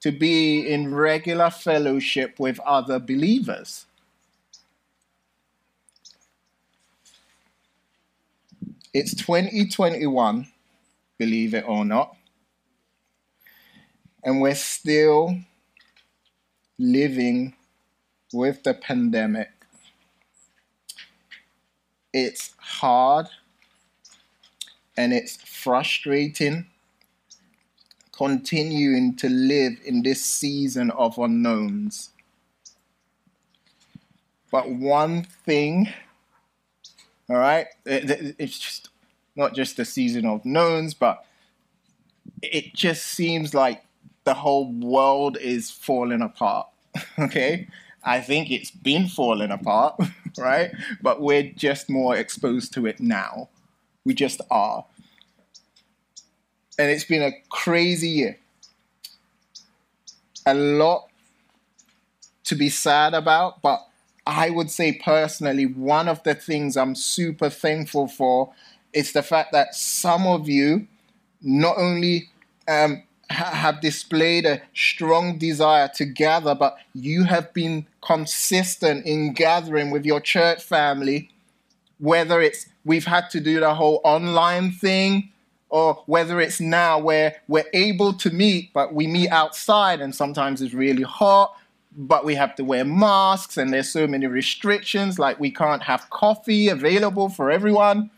to 0.00 0.12
be 0.12 0.68
in 0.68 0.94
regular 0.94 1.48
fellowship 1.48 2.38
with 2.38 2.60
other 2.60 2.98
believers. 2.98 3.86
It's 8.92 9.14
2021, 9.14 10.46
believe 11.16 11.54
it 11.54 11.64
or 11.66 11.86
not 11.86 12.15
and 14.26 14.40
we're 14.40 14.56
still 14.56 15.38
living 16.80 17.54
with 18.32 18.64
the 18.64 18.74
pandemic. 18.74 19.50
It's 22.12 22.52
hard 22.58 23.28
and 24.96 25.12
it's 25.12 25.36
frustrating 25.36 26.66
continuing 28.10 29.14
to 29.14 29.28
live 29.28 29.74
in 29.84 30.02
this 30.02 30.24
season 30.24 30.90
of 30.90 31.18
unknowns. 31.18 32.10
But 34.50 34.68
one 34.68 35.22
thing, 35.22 35.88
all 37.30 37.36
right, 37.36 37.68
it's 37.84 38.58
just 38.58 38.88
not 39.36 39.54
just 39.54 39.76
the 39.76 39.84
season 39.84 40.26
of 40.26 40.44
knowns, 40.44 40.94
but 40.94 41.24
it 42.42 42.74
just 42.74 43.04
seems 43.06 43.54
like 43.54 43.85
the 44.26 44.34
whole 44.34 44.70
world 44.72 45.38
is 45.40 45.70
falling 45.70 46.20
apart. 46.20 46.66
okay? 47.18 47.68
I 48.04 48.20
think 48.20 48.50
it's 48.50 48.70
been 48.70 49.08
falling 49.08 49.50
apart, 49.50 49.98
right? 50.38 50.72
But 51.00 51.22
we're 51.22 51.52
just 51.52 51.88
more 51.88 52.16
exposed 52.16 52.74
to 52.74 52.86
it 52.86 53.00
now. 53.00 53.48
We 54.04 54.14
just 54.14 54.40
are. 54.50 54.84
And 56.78 56.90
it's 56.90 57.04
been 57.04 57.22
a 57.22 57.32
crazy 57.48 58.08
year. 58.08 58.38
A 60.44 60.54
lot 60.54 61.08
to 62.44 62.54
be 62.54 62.68
sad 62.68 63.14
about, 63.14 63.62
but 63.62 63.86
I 64.26 64.50
would 64.50 64.70
say 64.70 64.92
personally, 64.92 65.66
one 65.66 66.08
of 66.08 66.22
the 66.24 66.34
things 66.34 66.76
I'm 66.76 66.94
super 66.96 67.48
thankful 67.48 68.08
for 68.08 68.52
is 68.92 69.12
the 69.12 69.22
fact 69.22 69.52
that 69.52 69.74
some 69.74 70.26
of 70.26 70.48
you 70.48 70.88
not 71.42 71.76
only 71.78 72.28
um, 72.68 73.02
have 73.30 73.80
displayed 73.80 74.46
a 74.46 74.62
strong 74.74 75.38
desire 75.38 75.90
to 75.96 76.04
gather, 76.04 76.54
but 76.54 76.76
you 76.94 77.24
have 77.24 77.52
been 77.52 77.86
consistent 78.00 79.04
in 79.04 79.32
gathering 79.32 79.90
with 79.90 80.04
your 80.04 80.20
church 80.20 80.62
family, 80.62 81.30
whether 81.98 82.40
it's 82.40 82.66
we've 82.84 83.06
had 83.06 83.28
to 83.30 83.40
do 83.40 83.58
the 83.58 83.74
whole 83.74 84.00
online 84.04 84.70
thing, 84.70 85.32
or 85.68 86.02
whether 86.06 86.40
it's 86.40 86.60
now 86.60 86.98
where 86.98 87.36
we're 87.48 87.68
able 87.74 88.12
to 88.12 88.30
meet, 88.30 88.72
but 88.72 88.94
we 88.94 89.06
meet 89.06 89.28
outside 89.30 90.00
and 90.00 90.14
sometimes 90.14 90.62
it's 90.62 90.72
really 90.72 91.02
hot, 91.02 91.56
but 91.96 92.24
we 92.24 92.36
have 92.36 92.54
to 92.54 92.62
wear 92.62 92.84
masks 92.84 93.56
and 93.56 93.72
there's 93.72 93.90
so 93.90 94.06
many 94.06 94.26
restrictions, 94.26 95.18
like 95.18 95.40
we 95.40 95.50
can't 95.50 95.82
have 95.82 96.08
coffee 96.10 96.68
available 96.68 97.28
for 97.28 97.50
everyone 97.50 98.10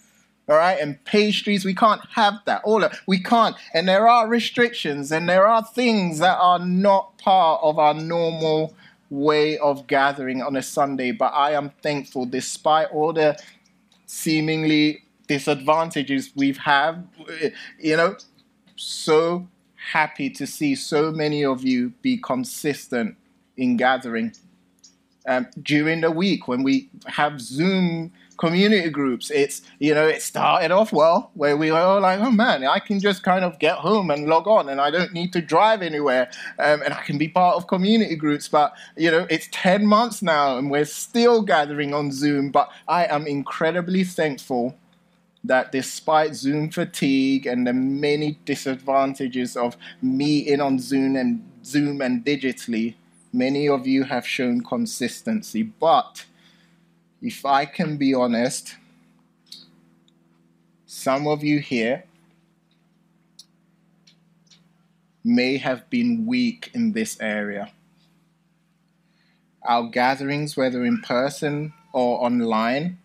all 0.49 0.57
right, 0.57 0.81
and 0.81 1.03
pastries. 1.05 1.65
We 1.65 1.75
can't 1.75 2.01
have 2.15 2.35
that. 2.47 2.63
All 2.65 2.83
of 2.83 2.99
we 3.07 3.23
can't. 3.23 3.55
And 3.75 3.87
there 3.87 4.09
are 4.09 4.27
restrictions 4.27 5.13
and 5.13 5.29
there 5.29 5.47
are 5.47 5.63
things 5.63 6.21
that 6.21 6.39
are 6.39 6.59
not 6.59 7.19
part 7.19 7.61
of 7.63 7.79
our 7.79 7.95
normal 7.95 8.75
way 9.11 9.59
of 9.59 9.87
gathering 9.87 10.43
on 10.43 10.57
a 10.57 10.63
Sunday. 10.63 11.13
But 11.13 11.35
I 11.35 11.53
am 11.53 11.71
thankful, 11.83 12.25
despite 12.25 12.89
all 12.91 13.13
the 13.13 13.39
seemingly 14.07 15.03
disadvantages 15.27 16.31
we've 16.35 16.57
had, 16.57 17.07
you 17.79 17.97
know, 17.97 18.17
so 18.77 19.47
happy 19.93 20.31
to 20.31 20.47
see 20.47 20.75
so 20.75 21.13
many 21.13 21.45
of 21.45 21.63
you 21.63 21.91
be 22.01 22.17
consistent 22.17 23.17
in 23.57 23.77
gathering. 23.77 24.33
Um, 25.27 25.47
during 25.63 26.01
the 26.01 26.11
week 26.11 26.49
when 26.49 26.63
we 26.63 26.89
have 27.07 27.39
Zoom 27.39 28.13
community 28.39 28.89
groups. 28.89 29.31
It's 29.31 29.63
you 29.79 29.95
know 29.95 30.07
it 30.07 30.23
started 30.23 30.71
off 30.71 30.93
well 30.93 31.31
where 31.35 31.57
we 31.57 31.71
were 31.71 31.79
all 31.79 32.01
like, 32.01 32.21
oh 32.21 32.31
man, 32.31 32.65
I 32.65 32.79
can 32.79 33.01
just 33.01 33.23
kind 33.23 33.45
of 33.45 33.59
get 33.59 33.77
home 33.77 34.11
and 34.11 34.27
log 34.27 34.49
on, 34.49 34.69
and 34.69 34.81
I 34.81 34.91
don't 34.91 35.13
need 35.13 35.33
to 35.35 35.43
drive 35.43 35.83
anywhere, 35.83 36.31
um, 36.59 36.83
and 36.83 36.95
I 36.95 37.03
can 37.03 37.19
be 37.19 37.29
part 37.29 37.57
of 37.57 37.67
community 37.67 38.17
groups. 38.17 38.49
But 38.49 38.73
you 38.97 39.11
know 39.11 39.27
it's 39.29 39.49
ten 39.51 39.87
months 39.87 40.23
now, 40.23 40.57
and 40.57 40.71
we're 40.71 40.87
still 40.87 41.43
gathering 41.43 41.93
on 41.93 42.11
Zoom. 42.11 42.51
But 42.51 42.71
I 42.87 43.05
am 43.07 43.27
incredibly 43.27 44.05
thankful 44.05 44.77
that 45.45 45.73
despite 45.73 46.35
Zoom 46.35 46.71
fatigue 46.71 47.47
and 47.47 47.67
the 47.67 47.73
many 47.73 48.39
disadvantages 48.45 49.57
of 49.57 49.77
meeting 50.03 50.61
on 50.61 50.79
Zoom 50.79 51.17
and 51.17 51.43
Zoom 51.65 52.01
and 52.01 52.25
digitally, 52.25 52.95
many 53.33 53.69
of 53.69 53.87
you 53.87 54.05
have 54.05 54.27
shown 54.27 54.63
consistency. 54.63 55.63
But 55.63 56.25
if 57.21 57.45
I 57.45 57.65
can 57.65 57.97
be 57.97 58.15
honest, 58.15 58.77
some 60.87 61.27
of 61.27 61.43
you 61.43 61.59
here 61.59 62.05
may 65.25 65.59
have 65.59 65.89
been 65.91 66.27
weak 66.27 66.71
in 66.75 66.93
this 66.93 67.21
area. 67.21 67.71
Our 69.63 69.89
gatherings, 69.89 70.57
whether 70.57 70.85
in 70.85 71.03
person 71.03 71.75
or 71.93 72.25
online, 72.25 72.99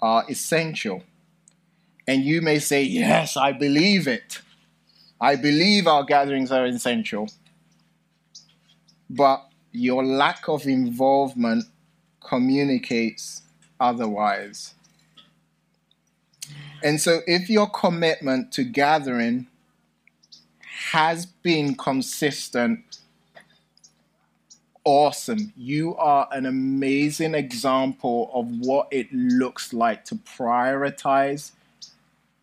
are 0.00 0.24
essential. 0.28 1.02
And 2.06 2.24
you 2.24 2.40
may 2.40 2.58
say, 2.58 2.82
Yes, 2.82 3.36
I 3.36 3.52
believe 3.52 4.08
it. 4.08 4.40
I 5.20 5.36
believe 5.36 5.86
our 5.86 6.04
gatherings 6.04 6.50
are 6.50 6.64
essential. 6.64 7.28
But 9.10 9.46
your 9.72 10.04
lack 10.04 10.48
of 10.48 10.66
involvement 10.66 11.64
communicates 12.20 13.42
otherwise. 13.78 14.74
And 16.82 17.00
so, 17.00 17.20
if 17.26 17.50
your 17.50 17.68
commitment 17.68 18.52
to 18.52 18.64
gathering 18.64 19.46
has 20.90 21.26
been 21.26 21.74
consistent, 21.74 23.00
awesome. 24.84 25.52
You 25.56 25.94
are 25.96 26.26
an 26.32 26.46
amazing 26.46 27.34
example 27.34 28.30
of 28.32 28.48
what 28.60 28.88
it 28.90 29.12
looks 29.12 29.72
like 29.72 30.04
to 30.06 30.14
prioritize 30.16 31.52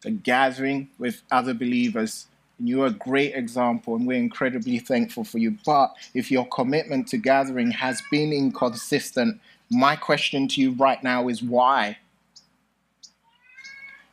the 0.02 0.12
gathering 0.12 0.90
with 1.00 1.24
other 1.32 1.54
believers. 1.54 2.28
And 2.60 2.70
you're 2.70 2.88
a 2.88 2.92
great 2.92 3.36
example, 3.36 3.96
and 3.96 4.08
we're 4.08 4.18
incredibly 4.18 4.80
thankful 4.80 5.24
for 5.24 5.40
you. 5.40 5.58
But 5.66 5.96
if 6.14 6.32
your 6.32 6.48
commitment 6.48 7.08
to 7.10 7.18
gathering 7.18 7.72
has 7.72 8.02
been 8.12 8.32
inconsistent, 8.32 9.42
my 9.70 9.96
question 9.96 10.48
to 10.50 10.62
you 10.62 10.72
right 10.72 11.04
now 11.04 11.28
is 11.28 11.42
why? 11.44 11.98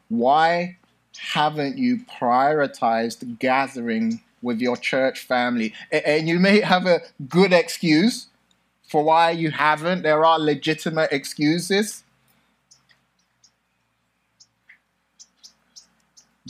Why 0.09 0.77
haven't 1.19 1.79
you 1.79 1.99
prioritized 2.21 3.39
gathering 3.39 4.21
with 4.43 4.61
your 4.61 4.77
church 4.77 5.21
family? 5.21 5.73
And 5.91 6.29
you 6.29 6.39
may 6.39 6.61
have 6.61 6.87
a 6.87 7.03
good 7.29 7.53
excuse 7.53 8.27
for 8.89 9.03
why 9.03 9.31
you 9.31 9.51
haven't. 9.51 10.03
There 10.03 10.25
are 10.25 10.39
legitimate 10.39 11.13
excuses. 11.13 12.03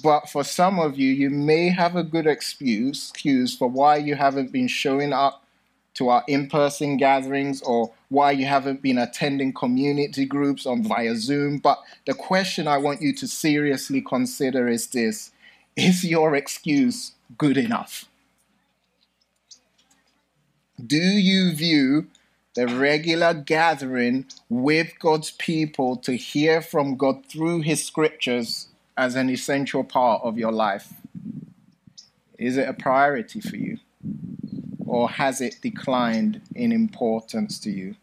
But 0.03 0.29
for 0.29 0.45
some 0.45 0.79
of 0.79 0.99
you, 0.99 1.11
you 1.11 1.31
may 1.31 1.69
have 1.69 1.95
a 1.97 2.03
good 2.03 2.27
excuse, 2.27 3.11
excuse 3.11 3.57
for 3.57 3.69
why 3.69 3.97
you 3.97 4.17
haven't 4.17 4.53
been 4.53 4.69
showing 4.69 5.13
up 5.13 5.45
to 5.95 6.09
our 6.09 6.25
in-person 6.27 6.97
gatherings 6.97 7.63
or 7.63 7.93
why 8.15 8.31
you 8.31 8.47
haven't 8.47 8.81
been 8.81 8.99
attending 8.99 9.53
community 9.53 10.25
groups 10.25 10.65
on 10.67 10.83
via 10.83 11.17
Zoom. 11.17 11.59
But 11.59 11.83
the 12.07 12.15
question 12.15 12.67
I 12.67 12.79
want 12.79 13.03
you 13.03 13.15
to 13.17 13.29
seriously 13.29 14.01
consider 14.01 14.69
is 14.69 14.87
this: 14.87 15.33
Is 15.77 16.05
your 16.05 16.35
excuse 16.35 17.13
good 17.37 17.57
enough? 17.57 18.07
Do 20.85 20.97
you 20.97 21.55
view 21.55 22.07
the 22.55 22.67
regular 22.67 23.35
gathering 23.35 24.27
with 24.49 24.99
God's 24.99 25.33
people 25.33 25.97
to 25.99 26.17
hear 26.17 26.63
from 26.63 26.97
God 26.97 27.27
through 27.27 27.63
His 27.63 27.85
scriptures 27.85 28.69
as 28.97 29.17
an 29.17 29.29
essential 29.29 29.85
part 29.85 30.23
of 30.23 30.39
your 30.39 30.53
life? 30.53 30.95
Is 32.39 32.57
it 32.57 32.69
a 32.69 32.73
priority 32.73 33.41
for 33.41 33.57
you? 33.57 33.79
or 34.95 35.11
has 35.11 35.41
it 35.41 35.57
declined 35.61 36.41
in 36.55 36.71
importance 36.71 37.59
to 37.59 37.69
you? 37.69 37.97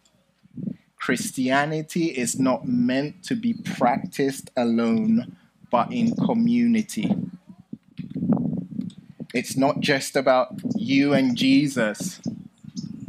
Christianity 1.02 2.10
is 2.10 2.40
not 2.40 2.68
meant 2.68 3.24
to 3.24 3.36
be 3.36 3.54
practiced 3.54 4.52
alone, 4.56 5.36
but 5.72 5.92
in 5.92 6.16
community. 6.16 7.12
It's 9.34 9.58
not 9.58 9.80
just 9.80 10.16
about 10.16 10.54
you 10.76 11.14
and 11.14 11.36
Jesus. 11.36 12.22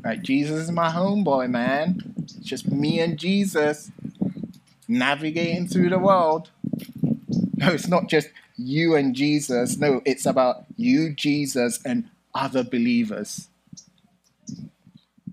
Right? 0.03 0.23
Jesus 0.23 0.63
is 0.63 0.73
my 0.73 0.89
homeboy, 0.89 1.51
man. 1.51 2.15
It's 2.17 2.37
just 2.37 2.67
me 2.67 2.99
and 2.99 3.19
Jesus 3.19 3.93
navigating 4.89 5.69
through 5.69 5.91
the 5.91 5.99
world. 5.99 6.51
No, 7.57 7.69
it's 7.69 7.89
not 7.89 8.09
just 8.09 8.31
you 8.57 8.97
and 8.97 9.15
Jesus. 9.15 9.77
No, 9.77 10.01
it's 10.07 10.25
about 10.25 10.65
you, 10.77 11.13
Jesus, 11.13 11.79
and 11.85 12.09
other 12.35 12.65
believers. 12.65 13.49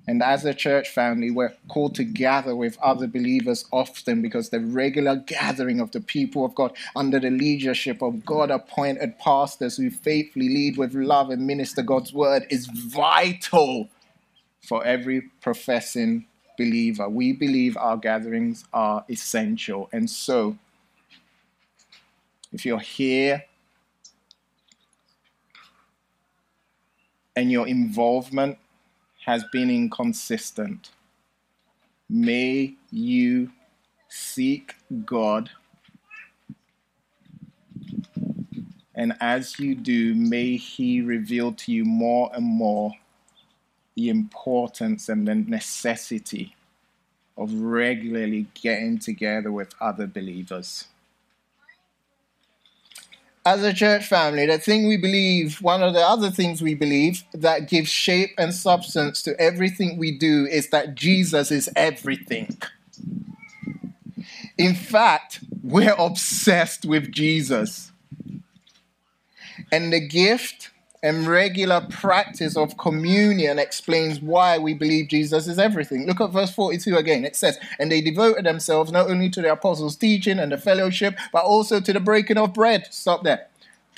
And 0.09 0.23
as 0.23 0.43
a 0.43 0.55
church 0.55 0.89
family, 0.89 1.29
we're 1.29 1.53
called 1.67 1.93
to 1.93 2.03
gather 2.03 2.55
with 2.55 2.79
other 2.81 3.05
believers 3.05 3.65
often 3.71 4.23
because 4.23 4.49
the 4.49 4.59
regular 4.59 5.17
gathering 5.17 5.79
of 5.79 5.91
the 5.91 6.01
people 6.01 6.43
of 6.43 6.55
God 6.55 6.75
under 6.95 7.19
the 7.19 7.29
leadership 7.29 8.01
of 8.01 8.25
God 8.25 8.49
appointed 8.49 9.19
pastors 9.19 9.77
who 9.77 9.91
faithfully 9.91 10.49
lead 10.49 10.77
with 10.77 10.95
love 10.95 11.29
and 11.29 11.45
minister 11.45 11.83
God's 11.83 12.11
word 12.11 12.47
is 12.49 12.65
vital 12.65 13.87
for 14.63 14.83
every 14.83 15.29
professing 15.41 16.25
believer. 16.57 17.07
We 17.07 17.31
believe 17.31 17.77
our 17.77 17.95
gatherings 17.95 18.65
are 18.73 19.05
essential. 19.11 19.89
And 19.93 20.09
so, 20.09 20.57
if 22.51 22.65
you're 22.65 22.79
here 22.79 23.43
and 27.35 27.51
your 27.51 27.67
involvement 27.67 28.57
has 29.25 29.43
been 29.51 29.69
inconsistent. 29.69 30.91
May 32.09 32.75
you 32.91 33.51
seek 34.09 34.75
God. 35.05 35.49
And 38.95 39.13
as 39.21 39.59
you 39.59 39.75
do, 39.75 40.15
may 40.15 40.57
He 40.57 41.01
reveal 41.01 41.53
to 41.53 41.71
you 41.71 41.85
more 41.85 42.31
and 42.33 42.45
more 42.45 42.91
the 43.95 44.09
importance 44.09 45.09
and 45.09 45.27
the 45.27 45.35
necessity 45.35 46.55
of 47.37 47.53
regularly 47.53 48.47
getting 48.53 48.99
together 48.99 49.51
with 49.51 49.73
other 49.79 50.07
believers 50.07 50.85
as 53.49 53.63
a 53.63 53.73
church 53.73 54.05
family, 54.05 54.45
the 54.45 54.59
thing 54.59 54.87
we 54.87 54.95
believe, 54.95 55.59
one 55.59 55.81
of 55.81 55.95
the 55.95 56.07
other 56.07 56.29
things 56.29 56.61
we 56.61 56.75
believe 56.75 57.23
that 57.33 57.67
gives 57.67 57.89
shape 57.89 58.29
and 58.37 58.53
substance 58.53 59.23
to 59.23 59.39
everything 59.41 59.97
we 59.97 60.15
do 60.15 60.45
is 60.45 60.69
that 60.69 60.93
Jesus 60.93 61.49
is 61.49 61.67
everything. 61.75 62.55
In 64.59 64.75
fact, 64.75 65.39
we're 65.63 65.95
obsessed 65.97 66.85
with 66.85 67.11
Jesus. 67.11 67.91
And 69.71 69.91
the 69.91 70.07
gift 70.07 70.69
and 71.03 71.27
regular 71.27 71.81
practice 71.89 72.57
of 72.57 72.77
communion 72.77 73.59
explains 73.59 74.21
why 74.21 74.57
we 74.57 74.73
believe 74.73 75.09
Jesus 75.09 75.47
is 75.47 75.59
everything. 75.59 76.05
Look 76.05 76.21
at 76.21 76.31
verse 76.31 76.51
42 76.51 76.97
again. 76.97 77.25
It 77.25 77.35
says, 77.35 77.59
And 77.79 77.91
they 77.91 78.01
devoted 78.01 78.45
themselves 78.45 78.91
not 78.91 79.09
only 79.09 79.29
to 79.31 79.41
the 79.41 79.51
apostles' 79.51 79.95
teaching 79.95 80.39
and 80.39 80.51
the 80.51 80.57
fellowship, 80.57 81.17
but 81.31 81.45
also 81.45 81.79
to 81.79 81.93
the 81.93 81.99
breaking 81.99 82.37
of 82.37 82.53
bread. 82.53 82.87
Stop 82.91 83.23
there. 83.23 83.48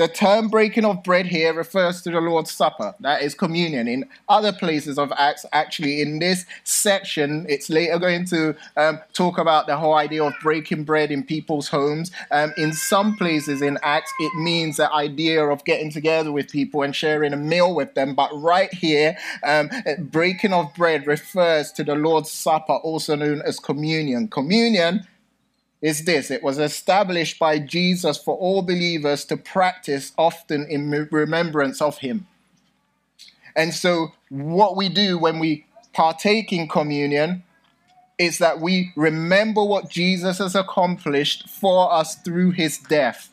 The 0.01 0.07
term 0.07 0.47
breaking 0.47 0.83
of 0.83 1.03
bread 1.03 1.27
here 1.27 1.53
refers 1.53 2.01
to 2.01 2.09
the 2.09 2.19
Lord's 2.19 2.49
Supper, 2.49 2.95
that 3.01 3.21
is 3.21 3.35
communion. 3.35 3.87
In 3.87 4.09
other 4.27 4.51
places 4.51 4.97
of 4.97 5.13
Acts, 5.15 5.45
actually, 5.53 6.01
in 6.01 6.17
this 6.17 6.43
section, 6.63 7.45
it's 7.47 7.69
later 7.69 7.99
going 7.99 8.25
to 8.25 8.55
um, 8.77 8.99
talk 9.13 9.37
about 9.37 9.67
the 9.67 9.77
whole 9.77 9.93
idea 9.93 10.23
of 10.23 10.33
breaking 10.41 10.85
bread 10.85 11.11
in 11.11 11.21
people's 11.21 11.67
homes. 11.67 12.09
Um, 12.31 12.51
in 12.57 12.73
some 12.73 13.15
places 13.15 13.61
in 13.61 13.77
Acts, 13.83 14.11
it 14.19 14.33
means 14.39 14.77
the 14.77 14.91
idea 14.91 15.45
of 15.45 15.63
getting 15.65 15.91
together 15.91 16.31
with 16.31 16.49
people 16.49 16.81
and 16.81 16.95
sharing 16.95 17.31
a 17.31 17.37
meal 17.37 17.75
with 17.75 17.93
them. 17.93 18.15
But 18.15 18.31
right 18.33 18.73
here, 18.73 19.15
um, 19.43 19.69
breaking 19.99 20.51
of 20.51 20.73
bread 20.73 21.05
refers 21.05 21.71
to 21.73 21.83
the 21.83 21.93
Lord's 21.93 22.31
Supper, 22.31 22.73
also 22.73 23.15
known 23.15 23.43
as 23.43 23.59
communion. 23.59 24.29
Communion 24.29 25.05
is 25.81 26.05
this 26.05 26.29
it 26.29 26.43
was 26.43 26.59
established 26.59 27.39
by 27.39 27.59
Jesus 27.59 28.17
for 28.17 28.37
all 28.37 28.61
believers 28.61 29.25
to 29.25 29.37
practice 29.37 30.11
often 30.17 30.65
in 30.69 30.89
remembrance 31.11 31.81
of 31.81 31.99
him. 31.99 32.27
And 33.55 33.73
so, 33.73 34.13
what 34.29 34.77
we 34.77 34.89
do 34.89 35.17
when 35.17 35.39
we 35.39 35.65
partake 35.93 36.53
in 36.53 36.67
communion 36.67 37.43
is 38.17 38.37
that 38.37 38.61
we 38.61 38.93
remember 38.95 39.63
what 39.63 39.89
Jesus 39.89 40.37
has 40.37 40.55
accomplished 40.55 41.49
for 41.49 41.91
us 41.91 42.15
through 42.15 42.51
his 42.51 42.77
death. 42.77 43.29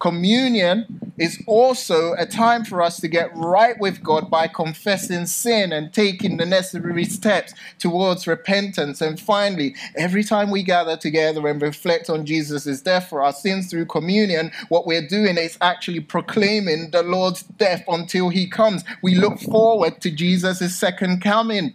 Communion 0.00 1.12
is 1.18 1.42
also 1.46 2.14
a 2.14 2.24
time 2.24 2.64
for 2.64 2.80
us 2.80 2.98
to 3.00 3.06
get 3.06 3.36
right 3.36 3.78
with 3.78 4.02
God 4.02 4.30
by 4.30 4.48
confessing 4.48 5.26
sin 5.26 5.74
and 5.74 5.92
taking 5.92 6.38
the 6.38 6.46
necessary 6.46 7.04
steps 7.04 7.52
towards 7.78 8.26
repentance. 8.26 9.02
And 9.02 9.20
finally, 9.20 9.76
every 9.96 10.24
time 10.24 10.50
we 10.50 10.62
gather 10.62 10.96
together 10.96 11.46
and 11.46 11.60
reflect 11.60 12.08
on 12.08 12.24
Jesus' 12.24 12.80
death 12.80 13.10
for 13.10 13.22
our 13.22 13.34
sins 13.34 13.68
through 13.68 13.84
communion, 13.86 14.50
what 14.70 14.86
we're 14.86 15.06
doing 15.06 15.36
is 15.36 15.58
actually 15.60 16.00
proclaiming 16.00 16.90
the 16.92 17.02
Lord's 17.02 17.42
death 17.42 17.84
until 17.86 18.30
he 18.30 18.48
comes. 18.48 18.82
We 19.02 19.16
look 19.16 19.38
forward 19.38 20.00
to 20.00 20.10
Jesus' 20.10 20.74
second 20.74 21.20
coming. 21.20 21.74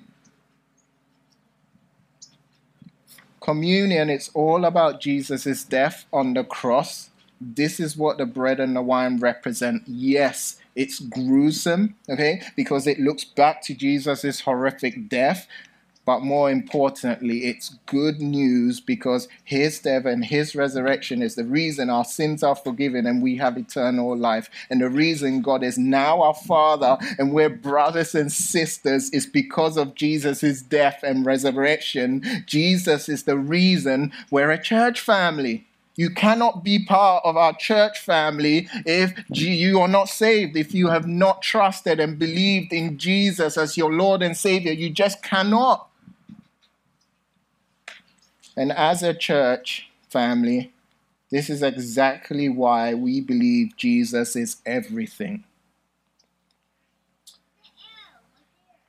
Communion, 3.40 4.10
it's 4.10 4.30
all 4.34 4.66
about 4.66 5.00
Jesus' 5.00 5.64
death 5.64 6.06
on 6.12 6.34
the 6.34 6.44
cross 6.44 7.12
this 7.40 7.80
is 7.80 7.98
what 7.98 8.18
the 8.18 8.26
bread 8.26 8.60
and 8.60 8.76
the 8.76 8.82
wine 8.82 9.18
represent. 9.18 9.84
Yes, 9.86 10.58
it's 10.76 11.00
gruesome, 11.00 11.96
okay, 12.10 12.42
because 12.56 12.88
it 12.88 13.00
looks 13.00 13.24
back 13.24 13.62
to 13.64 13.74
Jesus' 13.74 14.42
horrific 14.42 15.10
death. 15.10 15.48
But 16.06 16.22
more 16.22 16.52
importantly, 16.52 17.46
it's 17.46 17.78
good 17.88 18.22
news 18.22 18.80
because 18.80 19.28
his 19.44 19.80
death 19.80 20.06
and 20.06 20.24
his 20.24 20.56
resurrection 20.56 21.24
is 21.24 21.34
the 21.34 21.44
reason 21.44 21.90
our 21.90 22.06
sins 22.06 22.44
are 22.44 22.56
forgiven 22.56 23.08
and 23.08 23.24
we 23.24 23.38
have 23.38 23.58
eternal 23.58 24.16
life. 24.16 24.50
And 24.70 24.82
the 24.82 24.90
reason 24.90 25.42
God 25.42 25.64
is 25.64 25.80
now 25.80 26.22
our 26.22 26.36
Father 26.36 27.00
and 27.18 27.34
we're 27.34 27.50
brothers 27.50 28.14
and 28.14 28.32
sisters 28.32 29.10
is 29.10 29.26
because 29.26 29.78
of 29.78 29.96
Jesus' 29.96 30.62
death 30.62 31.00
and 31.02 31.26
resurrection. 31.26 32.22
Jesus 32.46 33.10
is 33.10 33.24
the 33.24 33.38
reason 33.40 34.12
we're 34.30 34.52
a 34.52 34.62
church 34.62 35.02
family. 35.02 35.66
You 35.96 36.10
cannot 36.10 36.64
be 36.64 36.84
part 36.84 37.24
of 37.24 37.38
our 37.38 37.54
church 37.54 38.00
family 38.00 38.68
if 38.86 39.14
you 39.30 39.80
are 39.80 39.88
not 39.88 40.10
saved, 40.10 40.58
if 40.58 40.74
you 40.74 40.90
have 40.90 41.08
not 41.08 41.42
trusted 41.42 42.00
and 42.00 42.20
believed 42.20 42.74
in 42.74 42.98
Jesus 42.98 43.58
as 43.58 43.78
your 43.78 43.94
Lord 43.94 44.22
and 44.22 44.36
Savior. 44.36 44.74
You 44.74 44.90
just 44.90 45.24
cannot. 45.24 45.88
And 48.58 48.72
as 48.72 49.04
a 49.04 49.14
church 49.14 49.90
family, 50.10 50.74
this 51.30 51.50
is 51.50 51.64
exactly 51.64 52.50
why 52.50 52.94
we 52.94 53.22
believe 53.22 53.76
Jesus 53.78 54.36
is 54.36 54.58
everything. 54.66 55.44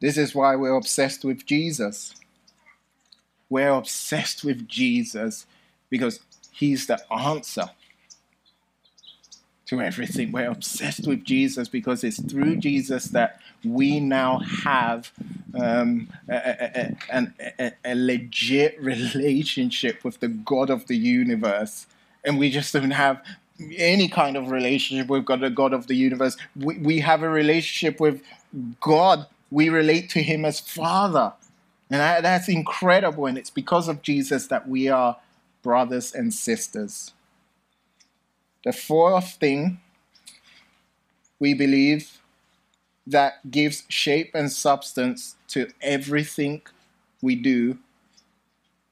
This 0.00 0.16
is 0.18 0.34
why 0.34 0.56
we're 0.56 0.76
obsessed 0.76 1.24
with 1.24 1.46
Jesus. 1.46 2.14
We're 3.48 3.70
obsessed 3.70 4.44
with 4.44 4.68
Jesus 4.68 5.46
because 5.88 6.20
He's 6.56 6.86
the 6.86 6.98
answer 7.12 7.68
to 9.66 9.82
everything. 9.82 10.32
We're 10.32 10.50
obsessed 10.50 11.06
with 11.06 11.22
Jesus 11.22 11.68
because 11.68 12.02
it's 12.02 12.18
through 12.18 12.56
Jesus 12.56 13.08
that 13.08 13.40
we 13.62 14.00
now 14.00 14.38
have 14.38 15.12
um, 15.54 16.08
a, 16.30 16.96
a, 17.12 17.32
a, 17.58 17.72
a, 17.84 17.94
legit 17.94 18.80
relationship 18.80 20.02
with 20.02 20.20
the 20.20 20.28
God 20.28 20.70
of 20.70 20.86
the 20.86 20.96
universe. 20.96 21.86
And 22.24 22.38
we 22.38 22.48
just 22.48 22.72
don't 22.72 22.90
have 22.90 23.22
any 23.76 24.08
kind 24.08 24.38
of 24.38 24.50
relationship 24.50 25.08
with 25.08 25.26
God, 25.26 25.40
the 25.40 25.50
God 25.50 25.74
of 25.74 25.88
the 25.88 25.94
universe. 25.94 26.38
We, 26.58 26.78
we 26.78 27.00
have 27.00 27.22
a 27.22 27.28
relationship 27.28 28.00
with 28.00 28.22
God. 28.80 29.26
We 29.50 29.68
relate 29.68 30.08
to 30.10 30.22
Him 30.22 30.46
as 30.46 30.58
Father. 30.58 31.34
And 31.90 32.00
that, 32.00 32.22
that's 32.22 32.48
incredible. 32.48 33.26
And 33.26 33.36
it's 33.36 33.50
because 33.50 33.88
of 33.88 34.00
Jesus 34.00 34.46
that 34.46 34.66
we 34.66 34.88
are 34.88 35.18
brothers 35.66 36.14
and 36.14 36.33
sisters. 36.33 37.12
The 38.64 38.72
fourth 38.72 39.33
thing 39.40 39.81
we 41.40 41.55
believe 41.55 42.20
that 43.05 43.50
gives 43.50 43.83
shape 43.88 44.31
and 44.33 44.50
substance 44.52 45.35
to 45.48 45.66
everything 45.83 46.62
we 47.20 47.35
do 47.35 47.79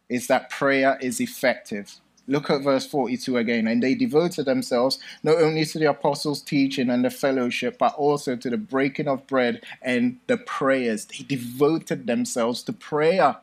is 0.08 0.26
that 0.26 0.50
prayer 0.50 0.98
is 1.00 1.20
effective. 1.20 2.00
Look 2.26 2.50
at 2.50 2.62
verse 2.62 2.86
42 2.86 3.36
again. 3.36 3.68
And 3.68 3.80
they 3.80 3.94
devoted 3.94 4.46
themselves 4.46 4.98
not 5.22 5.36
only 5.36 5.64
to 5.66 5.78
the 5.78 5.90
apostles' 5.90 6.42
teaching 6.42 6.90
and 6.90 7.04
the 7.04 7.10
fellowship, 7.10 7.78
but 7.78 7.94
also 7.94 8.34
to 8.34 8.50
the 8.50 8.56
breaking 8.56 9.06
of 9.06 9.28
bread 9.28 9.62
and 9.80 10.18
the 10.26 10.38
prayers. 10.38 11.04
They 11.04 11.24
devoted 11.24 12.08
themselves 12.08 12.64
to 12.64 12.72
prayer. 12.72 13.36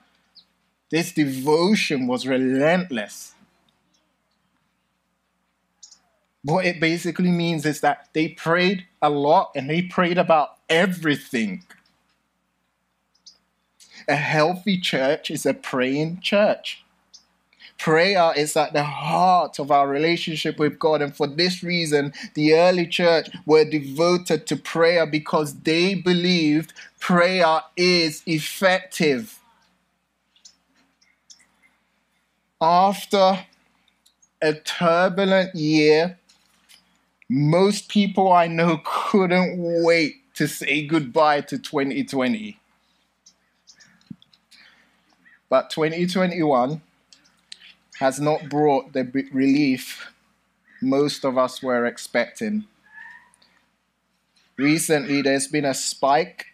This 0.92 1.14
devotion 1.14 2.06
was 2.06 2.28
relentless. 2.28 3.34
What 6.44 6.66
it 6.66 6.80
basically 6.80 7.32
means 7.32 7.66
is 7.66 7.82
that 7.82 8.10
they 8.14 8.30
prayed 8.30 8.86
a 9.02 9.10
lot 9.10 9.52
and 9.56 9.70
they 9.70 9.84
prayed 9.84 10.18
about 10.18 10.58
everything. 10.70 11.64
A 14.08 14.16
healthy 14.16 14.80
church 14.80 15.32
is 15.32 15.46
a 15.46 15.54
praying 15.54 16.20
church. 16.22 16.84
Prayer 17.78 18.34
is 18.36 18.56
at 18.58 18.74
the 18.74 18.84
heart 18.84 19.60
of 19.60 19.72
our 19.72 19.88
relationship 19.88 20.60
with 20.60 20.78
God, 20.78 21.02
and 21.02 21.16
for 21.16 21.26
this 21.26 21.64
reason, 21.64 22.14
the 22.36 22.54
early 22.54 22.86
church 22.86 23.30
were 23.46 23.66
devoted 23.66 24.46
to 24.48 24.56
prayer 24.56 25.08
because 25.08 25.56
they 25.62 25.96
believed 25.96 26.74
prayer 27.00 27.62
is 27.76 28.22
effective. 28.28 29.41
After 32.62 33.46
a 34.42 34.54
turbulent 34.54 35.56
year, 35.56 36.20
most 37.28 37.90
people 37.90 38.32
I 38.32 38.48
know 38.48 38.82
couldn't 38.84 39.56
wait 39.84 40.16
to 40.36 40.48
say 40.48 40.86
goodbye 40.86 41.42
to 41.42 41.58
2020. 41.58 42.60
But 45.50 45.70
2021 45.70 46.82
has 48.00 48.20
not 48.20 48.50
brought 48.50 48.94
the 48.94 49.28
relief 49.34 50.12
most 50.82 51.24
of 51.24 51.38
us 51.38 51.62
were 51.62 51.86
expecting. 51.86 52.66
Recently, 54.58 55.22
there's 55.22 55.48
been 55.48 55.66
a 55.66 55.74
spike 55.74 56.48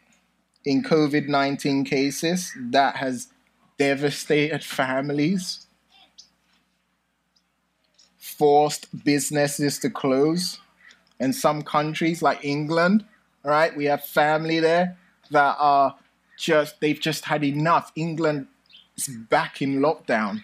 in 0.66 0.84
COVID 0.84 1.28
19 1.28 1.86
cases 1.86 2.52
that 2.58 2.98
has 2.98 3.28
devastated 3.78 4.64
families 4.64 5.67
forced 8.38 9.04
businesses 9.04 9.80
to 9.80 9.90
close. 9.90 10.60
In 11.20 11.34
some 11.34 11.64
countries 11.64 12.22
like 12.22 12.46
England, 12.46 13.04
right, 13.44 13.76
we 13.76 13.86
have 13.86 14.04
family 14.04 14.60
there 14.60 14.98
that 15.32 15.56
are 15.60 15.96
just, 16.38 16.80
they've 16.80 17.00
just 17.00 17.26
had 17.26 17.44
enough. 17.44 17.92
England 17.96 18.48
is 18.96 19.08
back 19.08 19.62
in 19.62 19.80
lockdown 19.80 20.44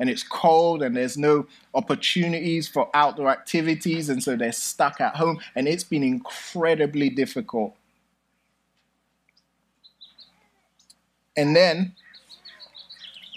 and 0.00 0.10
it's 0.10 0.24
cold 0.24 0.82
and 0.82 0.96
there's 0.96 1.16
no 1.16 1.46
opportunities 1.74 2.66
for 2.66 2.90
outdoor 2.94 3.30
activities 3.30 4.08
and 4.08 4.22
so 4.22 4.34
they're 4.34 4.50
stuck 4.50 5.00
at 5.00 5.14
home 5.16 5.38
and 5.54 5.68
it's 5.68 5.84
been 5.84 6.02
incredibly 6.02 7.08
difficult. 7.08 7.74
And 11.36 11.54
then, 11.54 11.94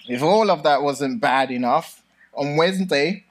if 0.07 0.21
all 0.21 0.51
of 0.51 0.63
that 0.63 0.83
wasn't 0.83 1.19
bad 1.19 1.51
enough, 1.51 2.03
on 2.37 2.55
Wednesday, 2.55 3.25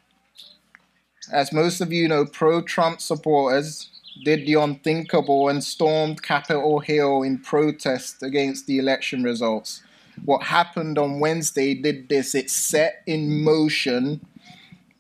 as 1.33 1.53
most 1.53 1.81
of 1.81 1.93
you 1.93 2.09
know, 2.09 2.25
pro 2.25 2.63
Trump 2.63 3.01
supporters 3.01 3.89
did 4.25 4.47
the 4.47 4.55
unthinkable 4.55 5.49
and 5.49 5.63
stormed 5.63 6.23
Capitol 6.23 6.81
Hill 6.81 7.23
in 7.23 7.39
protest 7.39 8.23
against 8.23 8.67
the 8.67 8.79
election 8.79 9.23
results. 9.23 9.83
What 10.25 10.45
happened 10.45 10.99
on 10.99 11.21
Wednesday 11.21 11.75
did 11.75 12.09
this 12.09 12.35
it 12.35 12.51
set 12.51 13.03
in 13.07 13.45
motion 13.45 14.21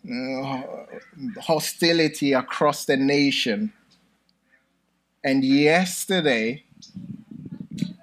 uh, 0.08 0.62
hostility 1.40 2.32
across 2.32 2.84
the 2.84 2.96
nation. 2.96 3.72
And 5.24 5.44
yesterday, 5.44 6.64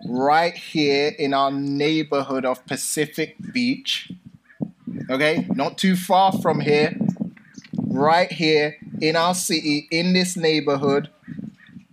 right 0.06 0.56
here 0.56 1.14
in 1.18 1.34
our 1.34 1.52
neighborhood 1.52 2.46
of 2.46 2.66
Pacific 2.66 3.36
Beach, 3.54 4.12
okay, 5.10 5.48
not 5.54 5.78
too 5.78 5.96
far 5.96 6.34
from 6.34 6.60
here, 6.60 6.98
right 7.94 8.32
here 8.32 8.78
in 9.02 9.16
our 9.16 9.36
city, 9.36 9.88
in 9.92 10.14
this 10.14 10.36
neighborhood, 10.36 11.10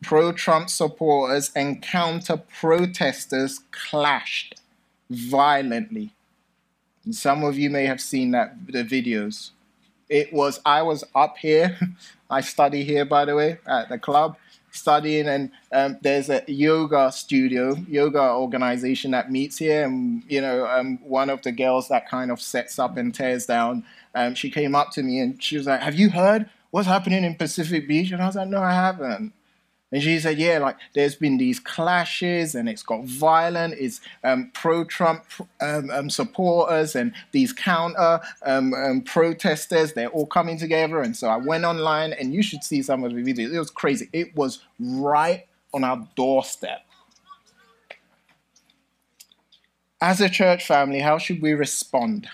pro 0.03 0.33
Trump 0.33 0.71
supporters 0.71 1.51
and 1.55 1.83
counter 1.83 2.39
protesters 2.39 3.61
clashed 3.71 4.55
violently. 5.11 6.15
And 7.05 7.15
some 7.15 7.45
of 7.45 7.59
you 7.59 7.71
may 7.71 7.87
have 7.87 8.01
seen 8.01 8.31
that 8.33 8.55
the 8.67 8.85
videos. 8.85 9.51
It 10.09 10.33
was 10.33 10.61
I 10.65 10.83
was 10.83 11.05
up 11.15 11.37
here. 11.39 11.79
I 12.31 12.41
study 12.41 12.85
here 12.85 13.05
by 13.05 13.25
the 13.25 13.37
way 13.37 13.59
at 13.67 13.89
the 13.89 13.99
club 13.99 14.37
studying, 14.73 15.29
and 15.29 15.51
um, 15.73 15.99
there's 16.01 16.31
a 16.31 16.45
yoga 16.47 17.11
studio, 17.13 17.75
yoga 17.89 18.23
organization 18.33 19.11
that 19.13 19.31
meets 19.31 19.59
here, 19.59 19.85
and 19.85 20.23
you 20.29 20.41
know, 20.41 20.67
um, 20.67 20.99
one 21.03 21.31
of 21.31 21.43
the 21.43 21.53
girls 21.53 21.89
that 21.89 22.09
kind 22.09 22.31
of 22.31 22.41
sets 22.41 22.79
up 22.79 22.97
and 22.97 23.15
tears 23.15 23.47
down. 23.47 23.85
Um, 24.15 24.35
she 24.35 24.51
came 24.51 24.75
up 24.75 24.91
to 24.93 25.03
me 25.03 25.21
and 25.21 25.43
she 25.43 25.57
was 25.57 25.67
like, 25.67 25.81
"Have 25.81 25.95
you 25.95 26.11
heard 26.11 26.49
what's 26.71 26.89
happening 26.89 27.25
in 27.25 27.35
Pacific 27.37 27.87
Beach?" 27.89 28.11
And 28.11 28.23
I 28.23 28.27
was 28.27 28.37
like, 28.37 28.49
"No, 28.49 28.61
I 28.63 28.73
haven't." 28.73 29.33
And 29.93 30.03
she 30.03 30.21
said, 30.21 30.39
yeah, 30.39 30.59
like 30.59 30.77
there's 30.95 31.17
been 31.17 31.37
these 31.37 31.59
clashes 31.59 32.55
and 32.55 32.69
it's 32.69 32.83
got 32.83 33.05
violent. 33.05 33.75
It's 33.75 34.01
um, 34.23 34.51
pro 34.55 34.85
Trump 34.85 35.25
um, 35.61 35.91
um, 35.91 36.11
supporters 36.11 36.95
and 36.95 37.13
these 37.33 37.53
counter 37.53 38.21
um, 38.45 38.73
um, 38.73 39.03
protesters. 39.03 39.93
They're 39.93 40.09
all 40.09 40.27
coming 40.27 40.59
together. 40.59 41.01
And 41.01 41.17
so 41.17 41.29
I 41.29 41.37
went 41.37 41.65
online 41.65 42.13
and 42.13 42.33
you 42.33 42.43
should 42.43 42.63
see 42.63 42.83
some 42.83 43.03
of 43.03 43.13
the 43.13 43.21
videos. 43.21 43.53
It 43.53 43.59
was 43.59 43.71
crazy. 43.71 44.09
It 44.13 44.37
was 44.37 44.61
right 44.79 45.47
on 45.75 45.83
our 45.83 46.07
doorstep. 46.15 46.83
As 50.01 50.21
a 50.21 50.31
church 50.31 50.67
family, 50.67 51.01
how 51.01 51.19
should 51.19 51.43
we 51.43 51.53
respond? 51.53 52.29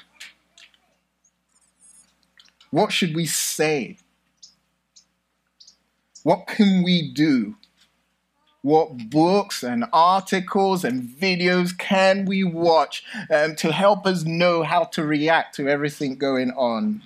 What 2.70 2.92
should 2.92 3.14
we 3.14 3.26
say? 3.26 3.98
What 6.22 6.46
can 6.46 6.82
we 6.82 7.12
do? 7.12 7.56
What 8.62 9.10
books 9.10 9.62
and 9.62 9.84
articles 9.92 10.84
and 10.84 11.08
videos 11.08 11.76
can 11.78 12.24
we 12.24 12.42
watch 12.42 13.04
um, 13.32 13.54
to 13.56 13.70
help 13.70 14.06
us 14.06 14.24
know 14.24 14.64
how 14.64 14.84
to 14.86 15.04
react 15.04 15.54
to 15.54 15.68
everything 15.68 16.16
going 16.16 16.50
on? 16.50 17.02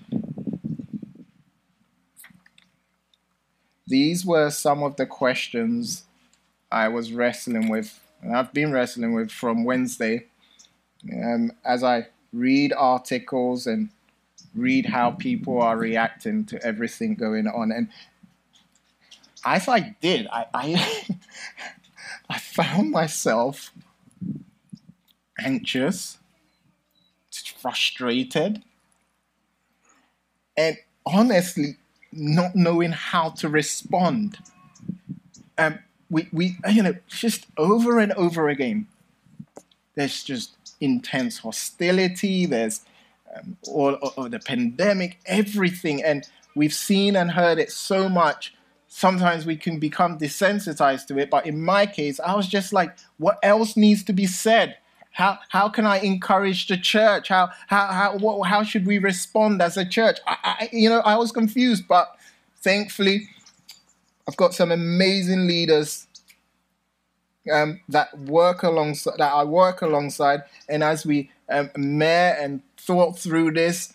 These 3.87 4.25
were 4.25 4.51
some 4.51 4.83
of 4.83 4.97
the 4.97 5.05
questions 5.05 6.05
I 6.73 6.89
was 6.89 7.13
wrestling 7.13 7.69
with, 7.69 8.01
and 8.23 8.35
I've 8.35 8.55
been 8.55 8.73
wrestling 8.73 9.13
with 9.13 9.31
from 9.31 9.65
Wednesday. 9.65 10.29
Um, 11.13 11.53
as 11.65 11.83
I 11.83 12.07
read 12.33 12.73
articles 12.73 13.67
and 13.67 13.91
read 14.55 14.87
how 14.87 15.13
people 15.13 15.61
are 15.61 15.77
reacting 15.77 16.45
to 16.47 16.63
everything 16.65 17.15
going 17.15 17.47
on. 17.47 17.73
And 17.73 17.89
as 19.45 19.69
I 19.69 19.97
did, 20.01 20.27
I, 20.33 20.47
I, 20.53 21.07
I 22.29 22.39
found 22.39 22.91
myself 22.91 23.73
anxious, 25.39 26.19
frustrated, 27.61 28.63
and 30.57 30.77
honestly 31.07 31.77
not 32.13 32.57
knowing 32.57 32.93
how 32.93 33.31
to 33.31 33.49
respond. 33.49 34.39
Um, 35.57 35.79
we, 36.09 36.29
we, 36.33 36.57
you 36.71 36.83
know, 36.83 36.95
just 37.07 37.47
over 37.57 37.99
and 37.99 38.13
over 38.13 38.49
again, 38.49 38.87
there's 39.95 40.23
just 40.23 40.57
intense 40.81 41.39
hostility. 41.39 42.47
There's 42.47 42.81
um, 43.37 43.57
all, 43.69 43.95
all, 43.95 44.29
the 44.29 44.41
pandemic, 44.41 45.19
everything, 45.27 46.03
and 46.03 46.29
we've 46.55 46.75
seen 46.75 47.17
and 47.17 47.31
heard 47.31 47.59
it 47.59 47.71
so 47.71 48.09
much 48.09 48.55
sometimes 48.93 49.47
we 49.47 49.57
can 49.57 49.79
become 49.79 50.19
desensitized 50.19 51.07
to 51.07 51.17
it. 51.19 51.31
But 51.31 51.47
in 51.47 51.63
my 51.63 51.87
case, 51.87 52.21
I 52.21 52.35
was 52.35 52.49
just 52.49 52.73
like, 52.73 52.99
what 53.19 53.39
else 53.43 53.77
needs 53.77 54.03
to 54.05 54.13
be 54.13 54.27
said? 54.27 54.77
How, 55.13 55.39
how 55.49 55.69
can 55.69 55.87
I 55.87 55.99
encourage 55.99 56.67
the 56.67 56.77
church? 56.77 57.29
How, 57.29 57.51
how, 57.69 57.87
how, 57.87 58.17
what, 58.19 58.49
how 58.49 58.63
should 58.63 58.87
we 58.87 58.99
respond 58.99 59.63
as 59.63 59.77
a 59.77 59.85
church? 59.85 60.19
I, 60.27 60.37
I, 60.43 60.69
you 60.73 60.91
know, 60.91 61.01
I 61.01 61.17
was 61.17 61.31
confused, 61.33 61.85
but 61.89 62.17
thankfully, 62.63 63.29
I've 64.29 64.37
got 64.37 64.55
some 64.55 64.73
amazing 64.73 65.47
leaders 65.47 66.07
um, 67.51 67.81
that 67.89 68.17
work 68.19 68.65
alongside, 68.65 69.15
that 69.19 69.33
I 69.33 69.45
work 69.45 69.83
alongside. 69.83 70.43
And 70.69 70.83
as 70.83 71.07
we 71.07 71.31
um, 71.49 71.71
met 71.77 72.39
and 72.41 72.61
thought 72.81 73.19
through 73.19 73.53
this 73.53 73.93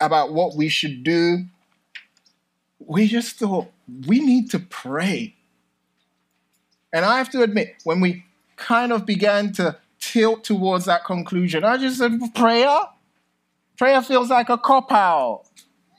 about 0.00 0.32
what 0.32 0.54
we 0.54 0.68
should 0.68 1.02
do, 1.02 1.44
we 2.78 3.08
just 3.08 3.36
thought 3.36 3.68
we 4.06 4.20
need 4.20 4.50
to 4.50 4.58
pray. 4.58 5.34
And 6.92 7.04
I 7.04 7.18
have 7.18 7.30
to 7.30 7.42
admit, 7.42 7.76
when 7.84 8.00
we 8.00 8.24
kind 8.56 8.92
of 8.92 9.04
began 9.04 9.52
to 9.54 9.76
tilt 9.98 10.44
towards 10.44 10.84
that 10.84 11.04
conclusion, 11.04 11.64
I 11.64 11.76
just 11.76 11.98
said, 11.98 12.12
prayer? 12.34 12.78
Prayer 13.76 14.02
feels 14.02 14.30
like 14.30 14.48
a 14.48 14.56
cop 14.56 14.92
out. 14.92 15.44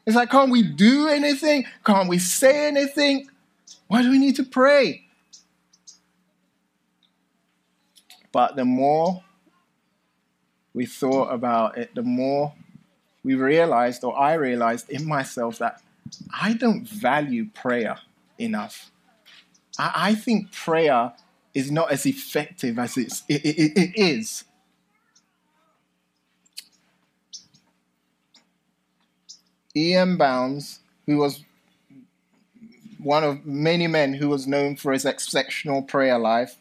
It's 0.06 0.16
like, 0.16 0.30
can't 0.30 0.52
we 0.52 0.63
do 0.63 1.08
anything? 1.08 1.66
Can't 1.86 2.08
we 2.08 2.18
say 2.18 2.68
anything? 2.68 3.30
Why 3.88 4.02
do 4.02 4.10
we 4.10 4.18
need 4.18 4.36
to 4.38 4.44
pray? 4.44 5.04
But 8.32 8.56
the 8.56 8.66
more 8.66 9.24
we 10.78 10.86
thought 10.86 11.34
about 11.34 11.76
it, 11.76 11.96
the 11.96 12.04
more 12.04 12.54
we 13.24 13.34
realized, 13.34 14.04
or 14.04 14.18
I 14.18 14.36
realized 14.36 14.92
in 14.92 15.08
myself, 15.08 15.58
that 15.58 15.82
I 16.32 16.54
don't 16.54 16.88
value 16.88 17.50
prayer 17.52 17.98
enough. 18.38 18.92
I, 19.80 19.92
I 19.96 20.16
think 20.16 20.52
prayer 20.52 21.13
is 21.56 21.72
not 21.72 21.92
as 21.92 22.06
effective 22.06 22.78
as 22.78 22.96
it, 22.96 23.12
it, 23.28 23.76
it 23.76 24.00
is. 24.00 24.44
E.M. 29.76 30.16
Bounds, 30.16 30.80
who 31.08 31.18
was 31.18 31.44
one 33.00 33.24
of 33.24 33.48
many 33.48 33.88
men 33.88 34.13
who 34.13 34.30
was 34.30 34.46
known 34.46 34.76
for 34.76 34.92
his 34.92 35.06
exceptional 35.06 35.82
prayer 35.82 36.20
life, 36.20 36.58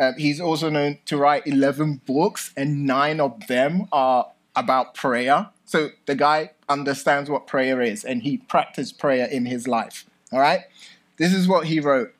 uh, 0.00 0.12
he's 0.16 0.40
also 0.40 0.70
known 0.70 0.98
to 1.04 1.18
write 1.18 1.46
11 1.46 2.00
books, 2.06 2.52
and 2.56 2.86
nine 2.86 3.20
of 3.20 3.46
them 3.46 3.86
are 3.92 4.32
about 4.56 4.94
prayer. 4.94 5.50
So 5.66 5.90
the 6.06 6.14
guy 6.14 6.52
understands 6.68 7.28
what 7.28 7.46
prayer 7.46 7.80
is 7.82 8.04
and 8.04 8.22
he 8.22 8.38
practiced 8.38 8.98
prayer 8.98 9.26
in 9.26 9.46
his 9.46 9.68
life. 9.68 10.06
All 10.32 10.40
right? 10.40 10.62
This 11.18 11.34
is 11.34 11.46
what 11.46 11.66
he 11.66 11.80
wrote 11.80 12.14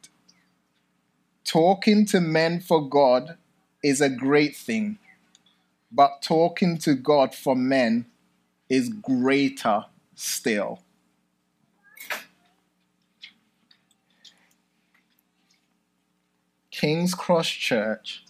Talking 1.45 2.07
to 2.07 2.21
men 2.21 2.61
for 2.61 2.87
God 2.87 3.37
is 3.83 4.01
a 4.01 4.11
great 4.11 4.55
thing, 4.55 4.99
but 5.91 6.23
talking 6.23 6.79
to 6.79 6.95
God 6.95 7.35
for 7.35 7.57
men 7.57 8.07
is 8.69 8.89
greater 8.91 9.87
still. 10.15 10.81
King's 16.81 17.15
Cross 17.15 17.49
Church 17.49 18.25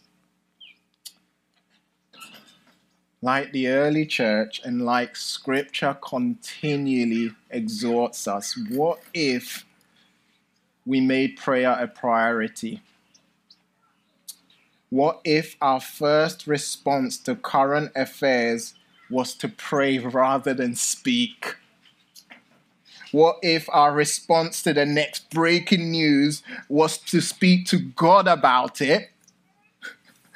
like 3.22 3.52
the 3.52 3.68
early 3.68 4.04
church 4.04 4.60
and 4.64 4.84
like 4.84 5.14
scripture 5.14 5.96
continually 6.02 7.30
exhorts 7.50 8.26
us, 8.26 8.58
what 8.70 8.98
if 9.14 9.64
we 10.84 11.00
made 11.00 11.36
prayer 11.36 11.76
a 11.78 11.86
priority? 11.86 12.82
What 14.88 15.20
if 15.24 15.56
our 15.60 15.80
first 15.80 16.48
response 16.48 17.18
to 17.18 17.36
current 17.36 17.92
affairs 17.94 18.74
was 19.08 19.32
to 19.34 19.48
pray 19.48 20.00
rather 20.00 20.54
than 20.54 20.74
speak? 20.74 21.54
What 23.12 23.38
if 23.42 23.68
our 23.70 23.92
response 23.92 24.62
to 24.62 24.72
the 24.72 24.86
next 24.86 25.30
breaking 25.30 25.90
news 25.90 26.42
was 26.68 26.98
to 26.98 27.20
speak 27.20 27.66
to 27.66 27.78
God 27.78 28.28
about 28.28 28.80
it 28.80 29.10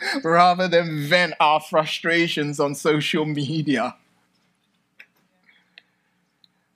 rather 0.24 0.68
than 0.68 1.06
vent 1.06 1.34
our 1.40 1.60
frustrations 1.60 2.60
on 2.60 2.74
social 2.74 3.24
media. 3.24 3.96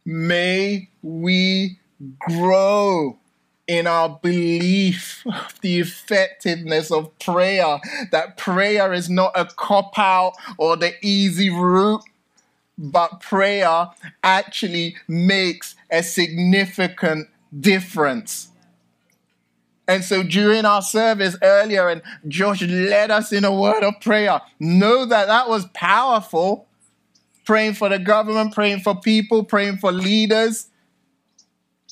May 0.04 0.88
we 1.02 1.78
grow 2.18 3.18
in 3.66 3.86
our 3.86 4.18
belief 4.22 5.22
of 5.26 5.60
the 5.60 5.80
effectiveness 5.80 6.90
of 6.90 7.16
prayer, 7.18 7.78
that 8.10 8.38
prayer 8.38 8.94
is 8.94 9.10
not 9.10 9.32
a 9.34 9.44
cop 9.44 9.98
out 9.98 10.32
or 10.56 10.76
the 10.76 10.94
easy 11.02 11.50
route, 11.50 12.02
but 12.78 13.20
prayer 13.20 13.88
actually 14.22 14.96
makes 15.08 15.74
a 15.90 16.02
significant 16.02 17.28
difference. 17.58 18.48
And 19.88 20.04
so 20.04 20.22
during 20.22 20.64
our 20.64 20.82
service 20.82 21.36
earlier, 21.42 21.88
and 21.88 22.02
Josh 22.28 22.62
led 22.62 23.10
us 23.10 23.32
in 23.32 23.44
a 23.44 23.52
word 23.52 23.82
of 23.82 23.94
prayer, 24.00 24.40
know 24.60 25.04
that 25.04 25.26
that 25.26 25.48
was 25.48 25.66
powerful. 25.74 26.66
Praying 27.44 27.74
for 27.74 27.88
the 27.88 27.98
government, 27.98 28.54
praying 28.54 28.80
for 28.80 28.94
people, 28.94 29.42
praying 29.42 29.78
for 29.78 29.90
leaders. 29.90 30.68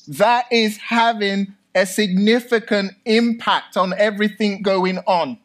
That 0.07 0.45
is 0.51 0.77
having 0.77 1.55
a 1.73 1.87
significant 1.87 2.91
impact 3.05 3.75
on 3.75 3.93
everything 3.97 4.61
going 4.61 4.99
on. 4.99 5.39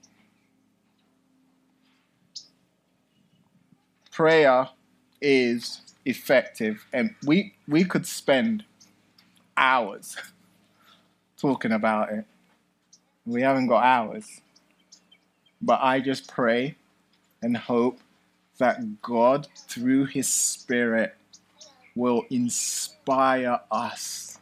Prayer 4.10 4.68
is 5.22 5.80
effective, 6.04 6.84
and 6.92 7.14
we, 7.24 7.54
we 7.66 7.84
could 7.84 8.06
spend 8.06 8.64
hours 9.56 10.16
talking 11.38 11.72
about 11.72 12.12
it. 12.12 12.24
We 13.24 13.42
haven't 13.42 13.68
got 13.68 13.84
hours. 13.84 14.40
But 15.60 15.80
I 15.80 16.00
just 16.00 16.28
pray 16.28 16.74
and 17.40 17.56
hope 17.56 18.00
that 18.58 19.00
God, 19.00 19.46
through 19.68 20.06
His 20.06 20.28
Spirit, 20.28 21.14
will 21.94 22.24
inspire 22.30 23.60
us 23.70 24.38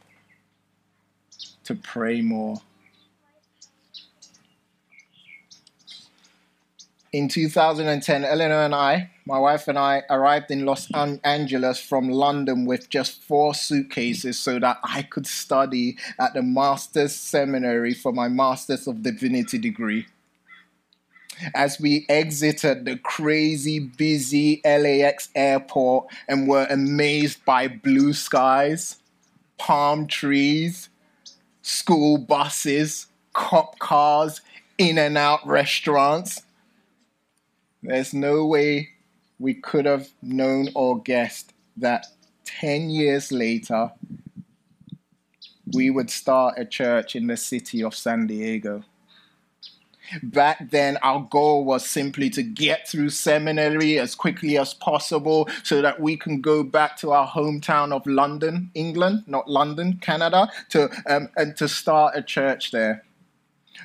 to 1.64 1.74
pray 1.74 2.20
more. 2.20 2.56
In 7.12 7.26
2010, 7.26 8.24
Eleanor 8.24 8.62
and 8.62 8.74
I, 8.74 9.10
my 9.26 9.38
wife 9.38 9.66
and 9.66 9.76
I, 9.76 10.04
arrived 10.08 10.52
in 10.52 10.64
Los 10.64 10.88
Angeles 10.92 11.80
from 11.80 12.08
London 12.08 12.66
with 12.66 12.88
just 12.88 13.22
four 13.22 13.52
suitcases 13.52 14.38
so 14.38 14.60
that 14.60 14.78
I 14.84 15.02
could 15.02 15.26
study 15.26 15.98
at 16.20 16.34
the 16.34 16.42
Master's 16.42 17.14
Seminary 17.14 17.94
for 17.94 18.12
my 18.12 18.28
Master's 18.28 18.86
of 18.86 19.02
Divinity 19.02 19.58
degree 19.58 20.06
as 21.54 21.80
we 21.80 22.06
exited 22.08 22.84
the 22.84 22.96
crazy 22.96 23.78
busy 23.78 24.60
LAX 24.64 25.30
airport 25.34 26.06
and 26.28 26.48
were 26.48 26.66
amazed 26.70 27.44
by 27.44 27.68
blue 27.68 28.12
skies, 28.12 28.96
palm 29.58 30.06
trees, 30.06 30.88
school 31.62 32.18
buses, 32.18 33.06
cop 33.32 33.78
cars, 33.78 34.40
in 34.78 34.98
and 34.98 35.18
out 35.18 35.46
restaurants. 35.46 36.42
There's 37.82 38.12
no 38.12 38.44
way 38.44 38.90
we 39.38 39.54
could 39.54 39.86
have 39.86 40.08
known 40.22 40.68
or 40.74 41.00
guessed 41.00 41.54
that 41.76 42.06
10 42.44 42.90
years 42.90 43.32
later, 43.32 43.92
we 45.72 45.88
would 45.88 46.10
start 46.10 46.58
a 46.58 46.64
church 46.64 47.16
in 47.16 47.26
the 47.26 47.36
city 47.36 47.82
of 47.82 47.94
San 47.94 48.26
Diego. 48.26 48.84
Back 50.22 50.70
then, 50.70 50.98
our 50.98 51.26
goal 51.30 51.64
was 51.64 51.86
simply 51.86 52.30
to 52.30 52.42
get 52.42 52.88
through 52.88 53.10
seminary 53.10 53.98
as 53.98 54.14
quickly 54.14 54.58
as 54.58 54.74
possible 54.74 55.48
so 55.62 55.80
that 55.82 56.00
we 56.00 56.16
can 56.16 56.40
go 56.40 56.64
back 56.64 56.96
to 56.98 57.12
our 57.12 57.28
hometown 57.28 57.92
of 57.92 58.04
London, 58.06 58.70
England, 58.74 59.22
not 59.26 59.48
London, 59.48 59.98
Canada, 60.02 60.50
to, 60.70 60.90
um, 61.06 61.28
and 61.36 61.56
to 61.56 61.68
start 61.68 62.16
a 62.16 62.22
church 62.22 62.72
there. 62.72 63.04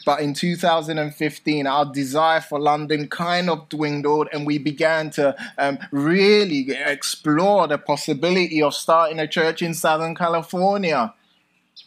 But 0.05 0.21
in 0.21 0.33
2015, 0.33 1.67
our 1.67 1.85
desire 1.85 2.41
for 2.41 2.59
London 2.59 3.07
kind 3.07 3.49
of 3.49 3.69
dwindled, 3.69 4.29
and 4.33 4.45
we 4.45 4.57
began 4.57 5.09
to 5.11 5.35
um, 5.57 5.79
really 5.91 6.71
explore 6.71 7.67
the 7.67 7.77
possibility 7.77 8.61
of 8.61 8.73
starting 8.73 9.19
a 9.19 9.27
church 9.27 9.61
in 9.61 9.73
Southern 9.73 10.15
California. 10.15 11.13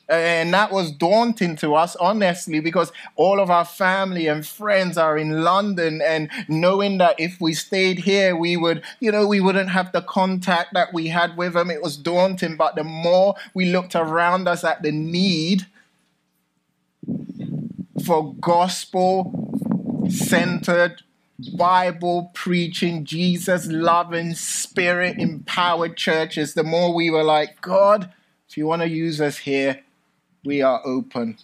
And 0.09 0.55
that 0.55 0.73
was 0.73 0.91
daunting 0.91 1.57
to 1.57 1.75
us, 1.75 1.95
honestly, 1.97 2.61
because 2.61 2.93
all 3.15 3.41
of 3.41 3.51
our 3.51 3.65
family 3.65 4.27
and 4.27 4.47
friends 4.47 4.97
are 4.97 5.19
in 5.19 5.43
London. 5.43 6.01
And 6.03 6.31
knowing 6.49 6.97
that 6.99 7.21
if 7.21 7.41
we 7.41 7.53
stayed 7.53 7.99
here, 7.99 8.35
we 8.35 8.57
would, 8.57 8.83
you 9.01 9.13
know, 9.13 9.27
we 9.27 9.41
wouldn't 9.41 9.69
have 9.69 9.93
the 9.93 10.01
contact 10.01 10.73
that 10.73 10.95
we 10.95 11.09
had 11.09 11.37
with 11.37 11.53
them, 11.53 11.71
it 11.71 11.83
was 11.83 11.99
daunting. 11.99 12.57
But 12.57 12.75
the 12.75 12.85
more 12.85 13.35
we 13.53 13.67
looked 13.67 13.95
around 13.95 14.49
us 14.49 14.65
at 14.65 14.83
the 14.83 14.93
need 14.93 15.67
for 18.09 18.33
gospel 18.37 19.53
centered, 20.09 21.03
Bible 21.59 22.31
preaching, 22.33 23.05
Jesus 23.05 23.67
loving, 23.67 24.35
spirit 24.35 25.19
empowered 25.19 25.95
churches, 25.99 26.55
the 26.55 26.65
more 26.65 26.95
we 26.95 27.11
were 27.11 27.23
like, 27.23 27.61
God, 27.61 28.11
if 28.49 28.57
you 28.57 28.67
want 28.67 28.81
to 28.81 28.89
use 28.89 29.21
us 29.21 29.37
here, 29.37 29.83
we 30.43 30.63
are 30.63 30.81
open 30.87 31.37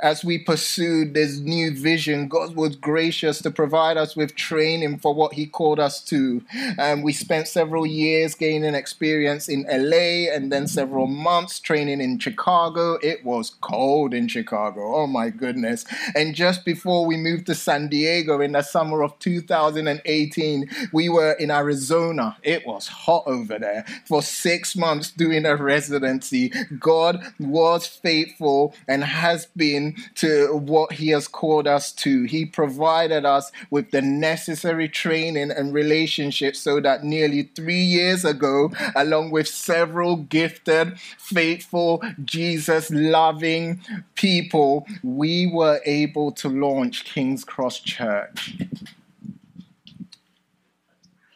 as 0.00 0.24
we 0.24 0.38
pursued 0.38 1.14
this 1.14 1.38
new 1.38 1.74
vision, 1.74 2.28
God 2.28 2.54
was 2.54 2.76
gracious 2.76 3.42
to 3.42 3.50
provide 3.50 3.96
us 3.96 4.14
with 4.14 4.36
training 4.36 4.98
for 4.98 5.12
what 5.12 5.32
He 5.32 5.46
called 5.46 5.80
us 5.80 6.02
to. 6.04 6.42
And 6.78 7.02
we 7.02 7.12
spent 7.12 7.48
several 7.48 7.84
years 7.84 8.34
gaining 8.34 8.74
experience 8.74 9.48
in 9.48 9.66
LA 9.68 10.32
and 10.32 10.52
then 10.52 10.68
several 10.68 11.08
months 11.08 11.58
training 11.58 12.00
in 12.00 12.18
Chicago. 12.18 12.98
It 13.02 13.24
was 13.24 13.50
cold 13.60 14.14
in 14.14 14.28
Chicago. 14.28 14.94
Oh 14.94 15.06
my 15.08 15.30
goodness. 15.30 15.84
And 16.14 16.34
just 16.34 16.64
before 16.64 17.04
we 17.04 17.16
moved 17.16 17.46
to 17.46 17.54
San 17.54 17.88
Diego 17.88 18.40
in 18.40 18.52
the 18.52 18.62
summer 18.62 19.02
of 19.02 19.18
2018, 19.18 20.70
we 20.92 21.08
were 21.08 21.32
in 21.32 21.50
Arizona. 21.50 22.36
It 22.44 22.66
was 22.66 22.86
hot 22.86 23.24
over 23.26 23.58
there 23.58 23.84
for 24.06 24.22
six 24.22 24.76
months 24.76 25.10
doing 25.10 25.44
a 25.44 25.56
residency. 25.56 26.52
God 26.78 27.20
was 27.40 27.86
faithful 27.86 28.74
and 28.86 29.02
has 29.02 29.46
been 29.56 29.87
to 30.16 30.56
what 30.56 30.92
He 30.92 31.08
has 31.08 31.28
called 31.28 31.66
us 31.66 31.92
to. 31.92 32.24
He 32.24 32.44
provided 32.44 33.24
us 33.24 33.50
with 33.70 33.90
the 33.90 34.02
necessary 34.02 34.88
training 34.88 35.50
and 35.50 35.72
relationships 35.72 36.58
so 36.60 36.80
that 36.80 37.04
nearly 37.04 37.50
three 37.54 37.82
years 37.82 38.24
ago, 38.24 38.70
along 38.96 39.30
with 39.30 39.48
several 39.48 40.16
gifted, 40.16 40.98
faithful, 41.18 42.02
Jesus 42.24 42.90
loving 42.90 43.80
people, 44.14 44.86
we 45.02 45.46
were 45.46 45.80
able 45.84 46.32
to 46.32 46.48
launch 46.48 47.04
King's 47.04 47.44
Cross 47.44 47.80
Church 47.80 48.56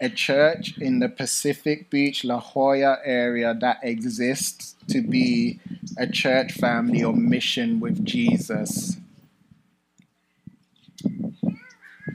a 0.03 0.09
church 0.09 0.76
in 0.78 0.98
the 0.98 1.09
Pacific 1.09 1.88
Beach, 1.88 2.24
La 2.24 2.40
Jolla 2.40 2.98
area 3.05 3.55
that 3.61 3.78
exists 3.84 4.72
to 4.89 5.03
be 5.03 5.61
a 5.99 6.07
church 6.07 6.53
family 6.53 7.03
or 7.03 7.12
mission 7.12 7.80
with 7.80 8.05
Jesus. 8.05 8.97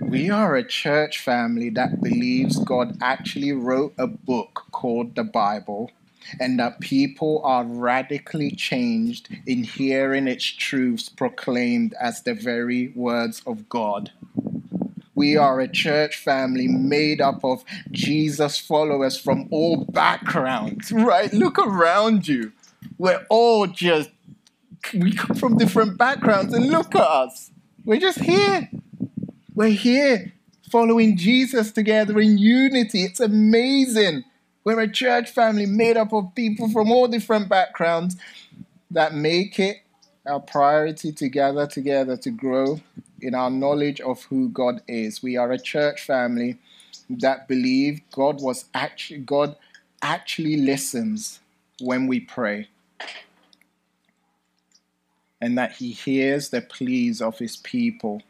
We 0.01 0.29
are 0.29 0.55
a 0.55 0.63
church 0.63 1.19
family 1.19 1.69
that 1.71 2.01
believes 2.01 2.59
God 2.59 2.97
actually 3.01 3.51
wrote 3.51 3.93
a 3.97 4.07
book 4.07 4.63
called 4.71 5.15
the 5.15 5.23
Bible 5.23 5.91
and 6.39 6.59
that 6.59 6.79
people 6.79 7.41
are 7.43 7.63
radically 7.63 8.51
changed 8.51 9.29
in 9.45 9.63
hearing 9.63 10.27
its 10.27 10.45
truths 10.45 11.09
proclaimed 11.09 11.93
as 11.99 12.23
the 12.23 12.33
very 12.33 12.89
words 12.89 13.41
of 13.45 13.67
God. 13.69 14.11
We 15.15 15.35
are 15.35 15.59
a 15.59 15.67
church 15.67 16.17
family 16.17 16.67
made 16.67 17.21
up 17.21 17.43
of 17.43 17.63
Jesus 17.91 18.57
followers 18.57 19.19
from 19.19 19.47
all 19.49 19.85
backgrounds, 19.85 20.91
right? 20.91 21.33
Look 21.33 21.57
around 21.57 22.27
you. 22.27 22.51
We're 22.97 23.25
all 23.29 23.67
just, 23.67 24.09
we 24.93 25.13
come 25.13 25.35
from 25.35 25.57
different 25.57 25.97
backgrounds, 25.97 26.53
and 26.53 26.69
look 26.69 26.95
at 26.95 27.01
us. 27.01 27.51
We're 27.85 27.99
just 27.99 28.19
here. 28.19 28.69
We're 29.53 29.69
here 29.69 30.33
following 30.71 31.17
Jesus 31.17 31.71
together 31.71 32.19
in 32.19 32.37
unity. 32.37 33.03
It's 33.03 33.19
amazing. 33.19 34.23
We're 34.63 34.81
a 34.81 34.91
church 34.91 35.29
family 35.29 35.65
made 35.65 35.95
up 35.95 36.11
of 36.11 36.35
people 36.35 36.69
from 36.69 36.91
all 36.91 37.07
different 37.07 37.49
backgrounds 37.49 38.17
that 38.91 39.13
make 39.13 39.59
it 39.59 39.77
our 40.25 40.39
priority 40.39 41.11
to 41.13 41.29
gather 41.29 41.65
together 41.67 42.17
to 42.17 42.29
grow 42.29 42.81
in 43.21 43.33
our 43.33 43.49
knowledge 43.49 44.01
of 44.01 44.23
who 44.25 44.49
God 44.49 44.81
is. 44.87 45.23
We 45.23 45.37
are 45.37 45.51
a 45.51 45.59
church 45.59 46.01
family 46.01 46.57
that 47.09 47.47
believe 47.47 48.01
God 48.11 48.41
was 48.41 48.65
actually 48.73 49.21
God 49.21 49.55
actually 50.01 50.57
listens 50.57 51.39
when 51.79 52.07
we 52.07 52.19
pray. 52.19 52.67
And 55.39 55.57
that 55.57 55.73
he 55.73 55.91
hears 55.91 56.49
the 56.49 56.61
pleas 56.61 57.21
of 57.21 57.37
his 57.37 57.57
people 57.57 58.23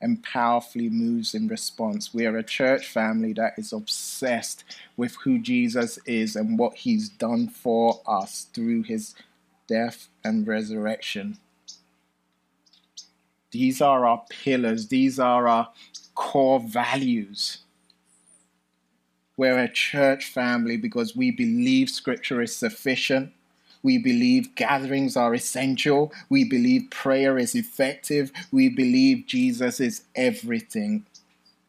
and 0.00 0.22
powerfully 0.22 0.90
moves 0.90 1.34
in 1.34 1.48
response. 1.48 2.12
We 2.12 2.26
are 2.26 2.36
a 2.36 2.42
church 2.42 2.86
family 2.86 3.32
that 3.34 3.54
is 3.56 3.72
obsessed 3.72 4.62
with 4.98 5.14
who 5.24 5.38
Jesus 5.38 5.98
is 6.04 6.36
and 6.36 6.58
what 6.58 6.74
he's 6.74 7.08
done 7.08 7.48
for 7.48 8.02
us 8.06 8.48
through 8.52 8.82
his 8.82 9.14
death 9.66 10.08
and 10.22 10.46
resurrection. 10.46 11.38
These 13.50 13.80
are 13.80 14.04
our 14.04 14.24
pillars, 14.28 14.88
these 14.88 15.18
are 15.18 15.48
our 15.48 15.70
core 16.14 16.60
values. 16.60 17.58
We're 19.36 19.58
a 19.58 19.72
church 19.72 20.26
family 20.26 20.76
because 20.76 21.16
we 21.16 21.30
believe 21.30 21.88
Scripture 21.88 22.42
is 22.42 22.54
sufficient. 22.54 23.32
We 23.84 23.98
believe 23.98 24.56
gatherings 24.56 25.16
are 25.16 25.34
essential. 25.34 26.12
We 26.28 26.44
believe 26.44 26.90
prayer 26.90 27.38
is 27.38 27.54
effective. 27.54 28.32
We 28.50 28.68
believe 28.68 29.26
Jesus 29.28 29.78
is 29.78 30.02
everything. 30.16 31.06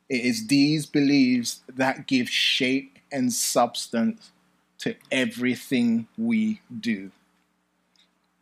It 0.10 0.22
is 0.22 0.48
these 0.48 0.88
beliefs 0.88 1.62
that 1.68 2.08
give 2.08 2.30
shape 2.30 2.98
and 3.12 3.32
substance 3.32 4.32
to 4.80 4.96
everything 5.12 6.08
we 6.18 6.62
do 6.80 7.12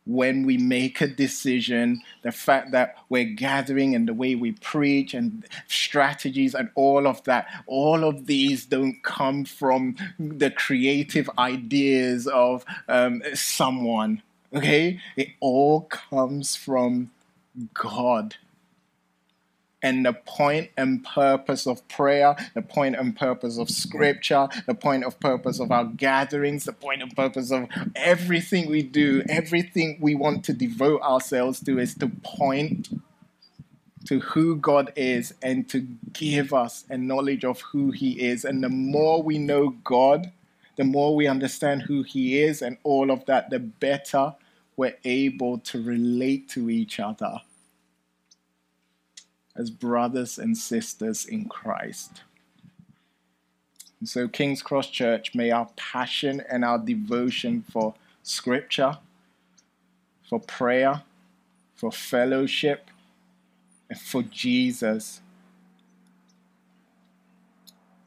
when 0.06 0.44
we 0.44 0.58
make 0.58 1.00
a 1.00 1.06
decision, 1.06 2.02
the 2.22 2.32
fact 2.32 2.72
that 2.72 2.96
we're 3.08 3.24
gathering 3.24 3.94
and 3.94 4.06
the 4.06 4.14
way 4.14 4.34
we 4.34 4.52
preach 4.52 5.14
and 5.14 5.46
strategies 5.66 6.54
and 6.54 6.70
all 6.74 7.06
of 7.06 7.22
that, 7.24 7.46
all 7.66 8.04
of 8.04 8.26
these 8.26 8.66
don't 8.66 9.02
come 9.02 9.44
from 9.44 9.96
the 10.18 10.50
creative 10.50 11.30
ideas 11.38 12.26
of 12.26 12.64
um, 12.88 13.22
someone. 13.32 14.22
Okay? 14.54 15.00
It 15.16 15.30
all 15.40 15.82
comes 15.82 16.54
from 16.54 17.10
God. 17.72 18.36
And 19.84 20.06
the 20.06 20.14
point 20.14 20.70
and 20.78 21.04
purpose 21.04 21.66
of 21.66 21.86
prayer, 21.88 22.34
the 22.54 22.62
point 22.62 22.96
and 22.96 23.14
purpose 23.14 23.58
of 23.58 23.68
scripture, 23.68 24.48
the 24.66 24.74
point 24.74 25.04
of 25.04 25.20
purpose 25.20 25.60
of 25.60 25.70
our 25.70 25.84
gatherings, 25.84 26.64
the 26.64 26.72
point 26.72 27.02
and 27.02 27.14
purpose 27.14 27.52
of 27.52 27.68
everything 27.94 28.70
we 28.70 28.82
do, 28.82 29.22
everything 29.28 29.98
we 30.00 30.14
want 30.14 30.42
to 30.46 30.54
devote 30.54 31.02
ourselves 31.02 31.60
to 31.64 31.78
is 31.78 31.94
to 31.96 32.08
point 32.08 32.98
to 34.06 34.20
who 34.20 34.56
God 34.56 34.90
is 34.96 35.34
and 35.42 35.68
to 35.68 35.86
give 36.14 36.54
us 36.54 36.86
a 36.88 36.96
knowledge 36.96 37.44
of 37.44 37.60
who 37.60 37.90
He 37.90 38.12
is. 38.26 38.46
And 38.46 38.64
the 38.64 38.70
more 38.70 39.22
we 39.22 39.36
know 39.36 39.76
God, 39.84 40.32
the 40.76 40.84
more 40.84 41.14
we 41.14 41.26
understand 41.26 41.82
who 41.82 42.04
He 42.04 42.40
is 42.40 42.62
and 42.62 42.78
all 42.84 43.10
of 43.10 43.26
that, 43.26 43.50
the 43.50 43.58
better 43.58 44.34
we're 44.78 44.96
able 45.04 45.58
to 45.58 45.82
relate 45.82 46.48
to 46.48 46.70
each 46.70 46.98
other 46.98 47.42
as 49.56 49.70
brothers 49.70 50.38
and 50.38 50.56
sisters 50.56 51.24
in 51.24 51.48
Christ. 51.48 52.22
And 54.00 54.08
so, 54.08 54.28
King's 54.28 54.62
Cross 54.62 54.88
Church, 54.88 55.34
may 55.34 55.50
our 55.50 55.68
passion 55.76 56.42
and 56.50 56.64
our 56.64 56.78
devotion 56.78 57.64
for 57.70 57.94
Scripture, 58.22 58.98
for 60.28 60.40
prayer, 60.40 61.02
for 61.74 61.92
fellowship, 61.92 62.90
and 63.88 63.98
for 63.98 64.22
Jesus, 64.22 65.20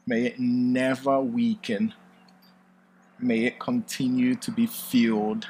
may 0.06 0.26
it 0.26 0.38
never 0.38 1.20
weaken. 1.20 1.94
May 3.18 3.44
it 3.44 3.58
continue 3.58 4.36
to 4.36 4.50
be 4.50 4.66
fueled 4.66 5.48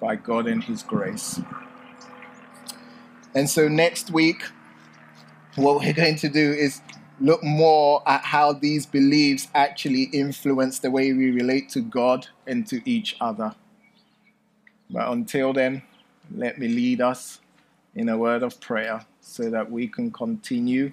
by 0.00 0.16
God 0.16 0.46
and 0.46 0.62
His 0.64 0.82
grace. 0.82 1.40
And 3.34 3.50
so 3.50 3.68
next 3.68 4.10
week, 4.10 4.44
what 5.56 5.80
we're 5.80 5.92
going 5.92 6.16
to 6.16 6.28
do 6.28 6.52
is 6.52 6.80
look 7.20 7.42
more 7.42 8.02
at 8.06 8.22
how 8.22 8.52
these 8.52 8.86
beliefs 8.86 9.48
actually 9.54 10.04
influence 10.04 10.78
the 10.78 10.90
way 10.90 11.12
we 11.12 11.30
relate 11.30 11.68
to 11.70 11.80
God 11.80 12.28
and 12.46 12.66
to 12.68 12.88
each 12.88 13.16
other. 13.20 13.54
But 14.90 15.10
until 15.10 15.52
then, 15.52 15.82
let 16.34 16.58
me 16.58 16.68
lead 16.68 17.00
us 17.00 17.40
in 17.94 18.08
a 18.08 18.18
word 18.18 18.42
of 18.42 18.60
prayer 18.60 19.04
so 19.20 19.50
that 19.50 19.70
we 19.70 19.88
can 19.88 20.10
continue 20.10 20.92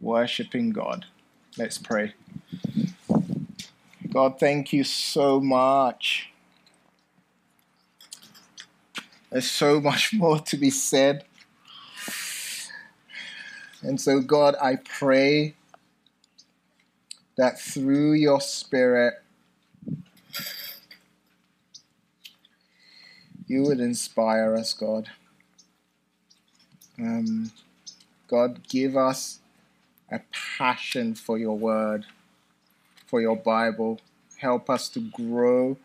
worshiping 0.00 0.70
God. 0.70 1.06
Let's 1.56 1.78
pray. 1.78 2.14
God, 4.12 4.40
thank 4.40 4.72
you 4.72 4.82
so 4.82 5.40
much. 5.40 6.30
There's 9.30 9.50
so 9.50 9.80
much 9.80 10.12
more 10.14 10.40
to 10.40 10.56
be 10.56 10.70
said. 10.70 11.24
And 13.82 14.00
so, 14.00 14.20
God, 14.20 14.54
I 14.60 14.76
pray 14.76 15.54
that 17.36 17.58
through 17.58 18.12
your 18.12 18.40
Spirit, 18.40 19.14
you 23.46 23.62
would 23.62 23.80
inspire 23.80 24.54
us, 24.54 24.74
God. 24.74 25.08
Um, 26.98 27.50
God, 28.28 28.68
give 28.68 28.96
us 28.96 29.40
a 30.10 30.20
passion 30.30 31.14
for 31.14 31.38
your 31.38 31.56
word, 31.56 32.04
for 33.06 33.20
your 33.20 33.36
Bible. 33.36 34.00
Help 34.36 34.68
us 34.68 34.88
to 34.90 35.00
grow, 35.00 35.78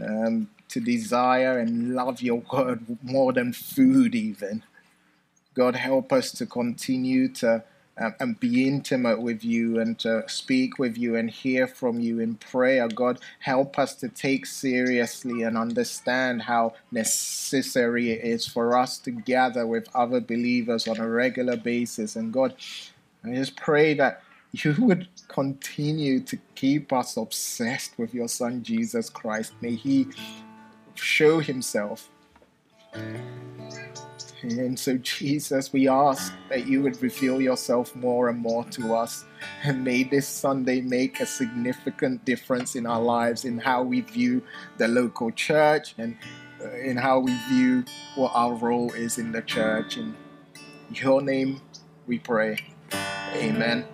um, 0.00 0.50
to 0.68 0.80
desire 0.80 1.58
and 1.58 1.94
love 1.94 2.20
your 2.20 2.42
word 2.52 2.98
more 3.02 3.32
than 3.32 3.52
food, 3.52 4.14
even. 4.16 4.64
God, 5.56 5.74
help 5.74 6.12
us 6.12 6.30
to 6.32 6.46
continue 6.46 7.28
to 7.28 7.64
um, 7.98 8.14
and 8.20 8.38
be 8.38 8.68
intimate 8.68 9.22
with 9.22 9.42
you 9.42 9.80
and 9.80 9.98
to 10.00 10.22
speak 10.26 10.78
with 10.78 10.98
you 10.98 11.16
and 11.16 11.30
hear 11.30 11.66
from 11.66 11.98
you 11.98 12.20
in 12.20 12.34
prayer. 12.34 12.86
God, 12.88 13.20
help 13.38 13.78
us 13.78 13.94
to 13.96 14.10
take 14.10 14.44
seriously 14.44 15.42
and 15.42 15.56
understand 15.56 16.42
how 16.42 16.74
necessary 16.92 18.10
it 18.10 18.22
is 18.22 18.46
for 18.46 18.76
us 18.76 18.98
to 18.98 19.10
gather 19.10 19.66
with 19.66 19.88
other 19.94 20.20
believers 20.20 20.86
on 20.86 21.00
a 21.00 21.08
regular 21.08 21.56
basis. 21.56 22.16
And 22.16 22.34
God, 22.34 22.54
I 23.24 23.32
just 23.34 23.56
pray 23.56 23.94
that 23.94 24.22
you 24.52 24.74
would 24.78 25.08
continue 25.28 26.20
to 26.20 26.38
keep 26.54 26.92
us 26.92 27.16
obsessed 27.16 27.96
with 27.96 28.12
your 28.12 28.28
Son, 28.28 28.62
Jesus 28.62 29.08
Christ. 29.08 29.54
May 29.62 29.74
He 29.74 30.08
show 30.94 31.40
Himself 31.40 32.10
and 34.52 34.78
so, 34.78 34.96
Jesus, 34.98 35.72
we 35.72 35.88
ask 35.88 36.32
that 36.48 36.66
you 36.66 36.82
would 36.82 37.02
reveal 37.02 37.40
yourself 37.40 37.94
more 37.96 38.28
and 38.28 38.38
more 38.38 38.64
to 38.64 38.94
us. 38.94 39.24
And 39.64 39.84
may 39.84 40.04
this 40.04 40.28
Sunday 40.28 40.80
make 40.80 41.20
a 41.20 41.26
significant 41.26 42.24
difference 42.24 42.76
in 42.76 42.86
our 42.86 43.00
lives, 43.00 43.44
in 43.44 43.58
how 43.58 43.82
we 43.82 44.02
view 44.02 44.42
the 44.78 44.88
local 44.88 45.30
church 45.30 45.94
and 45.98 46.16
uh, 46.62 46.70
in 46.76 46.96
how 46.96 47.18
we 47.18 47.34
view 47.48 47.84
what 48.14 48.32
our 48.34 48.54
role 48.54 48.92
is 48.92 49.18
in 49.18 49.32
the 49.32 49.42
church. 49.42 49.96
In 49.96 50.14
your 50.90 51.20
name 51.20 51.60
we 52.06 52.18
pray. 52.18 52.58
Amen. 53.34 53.84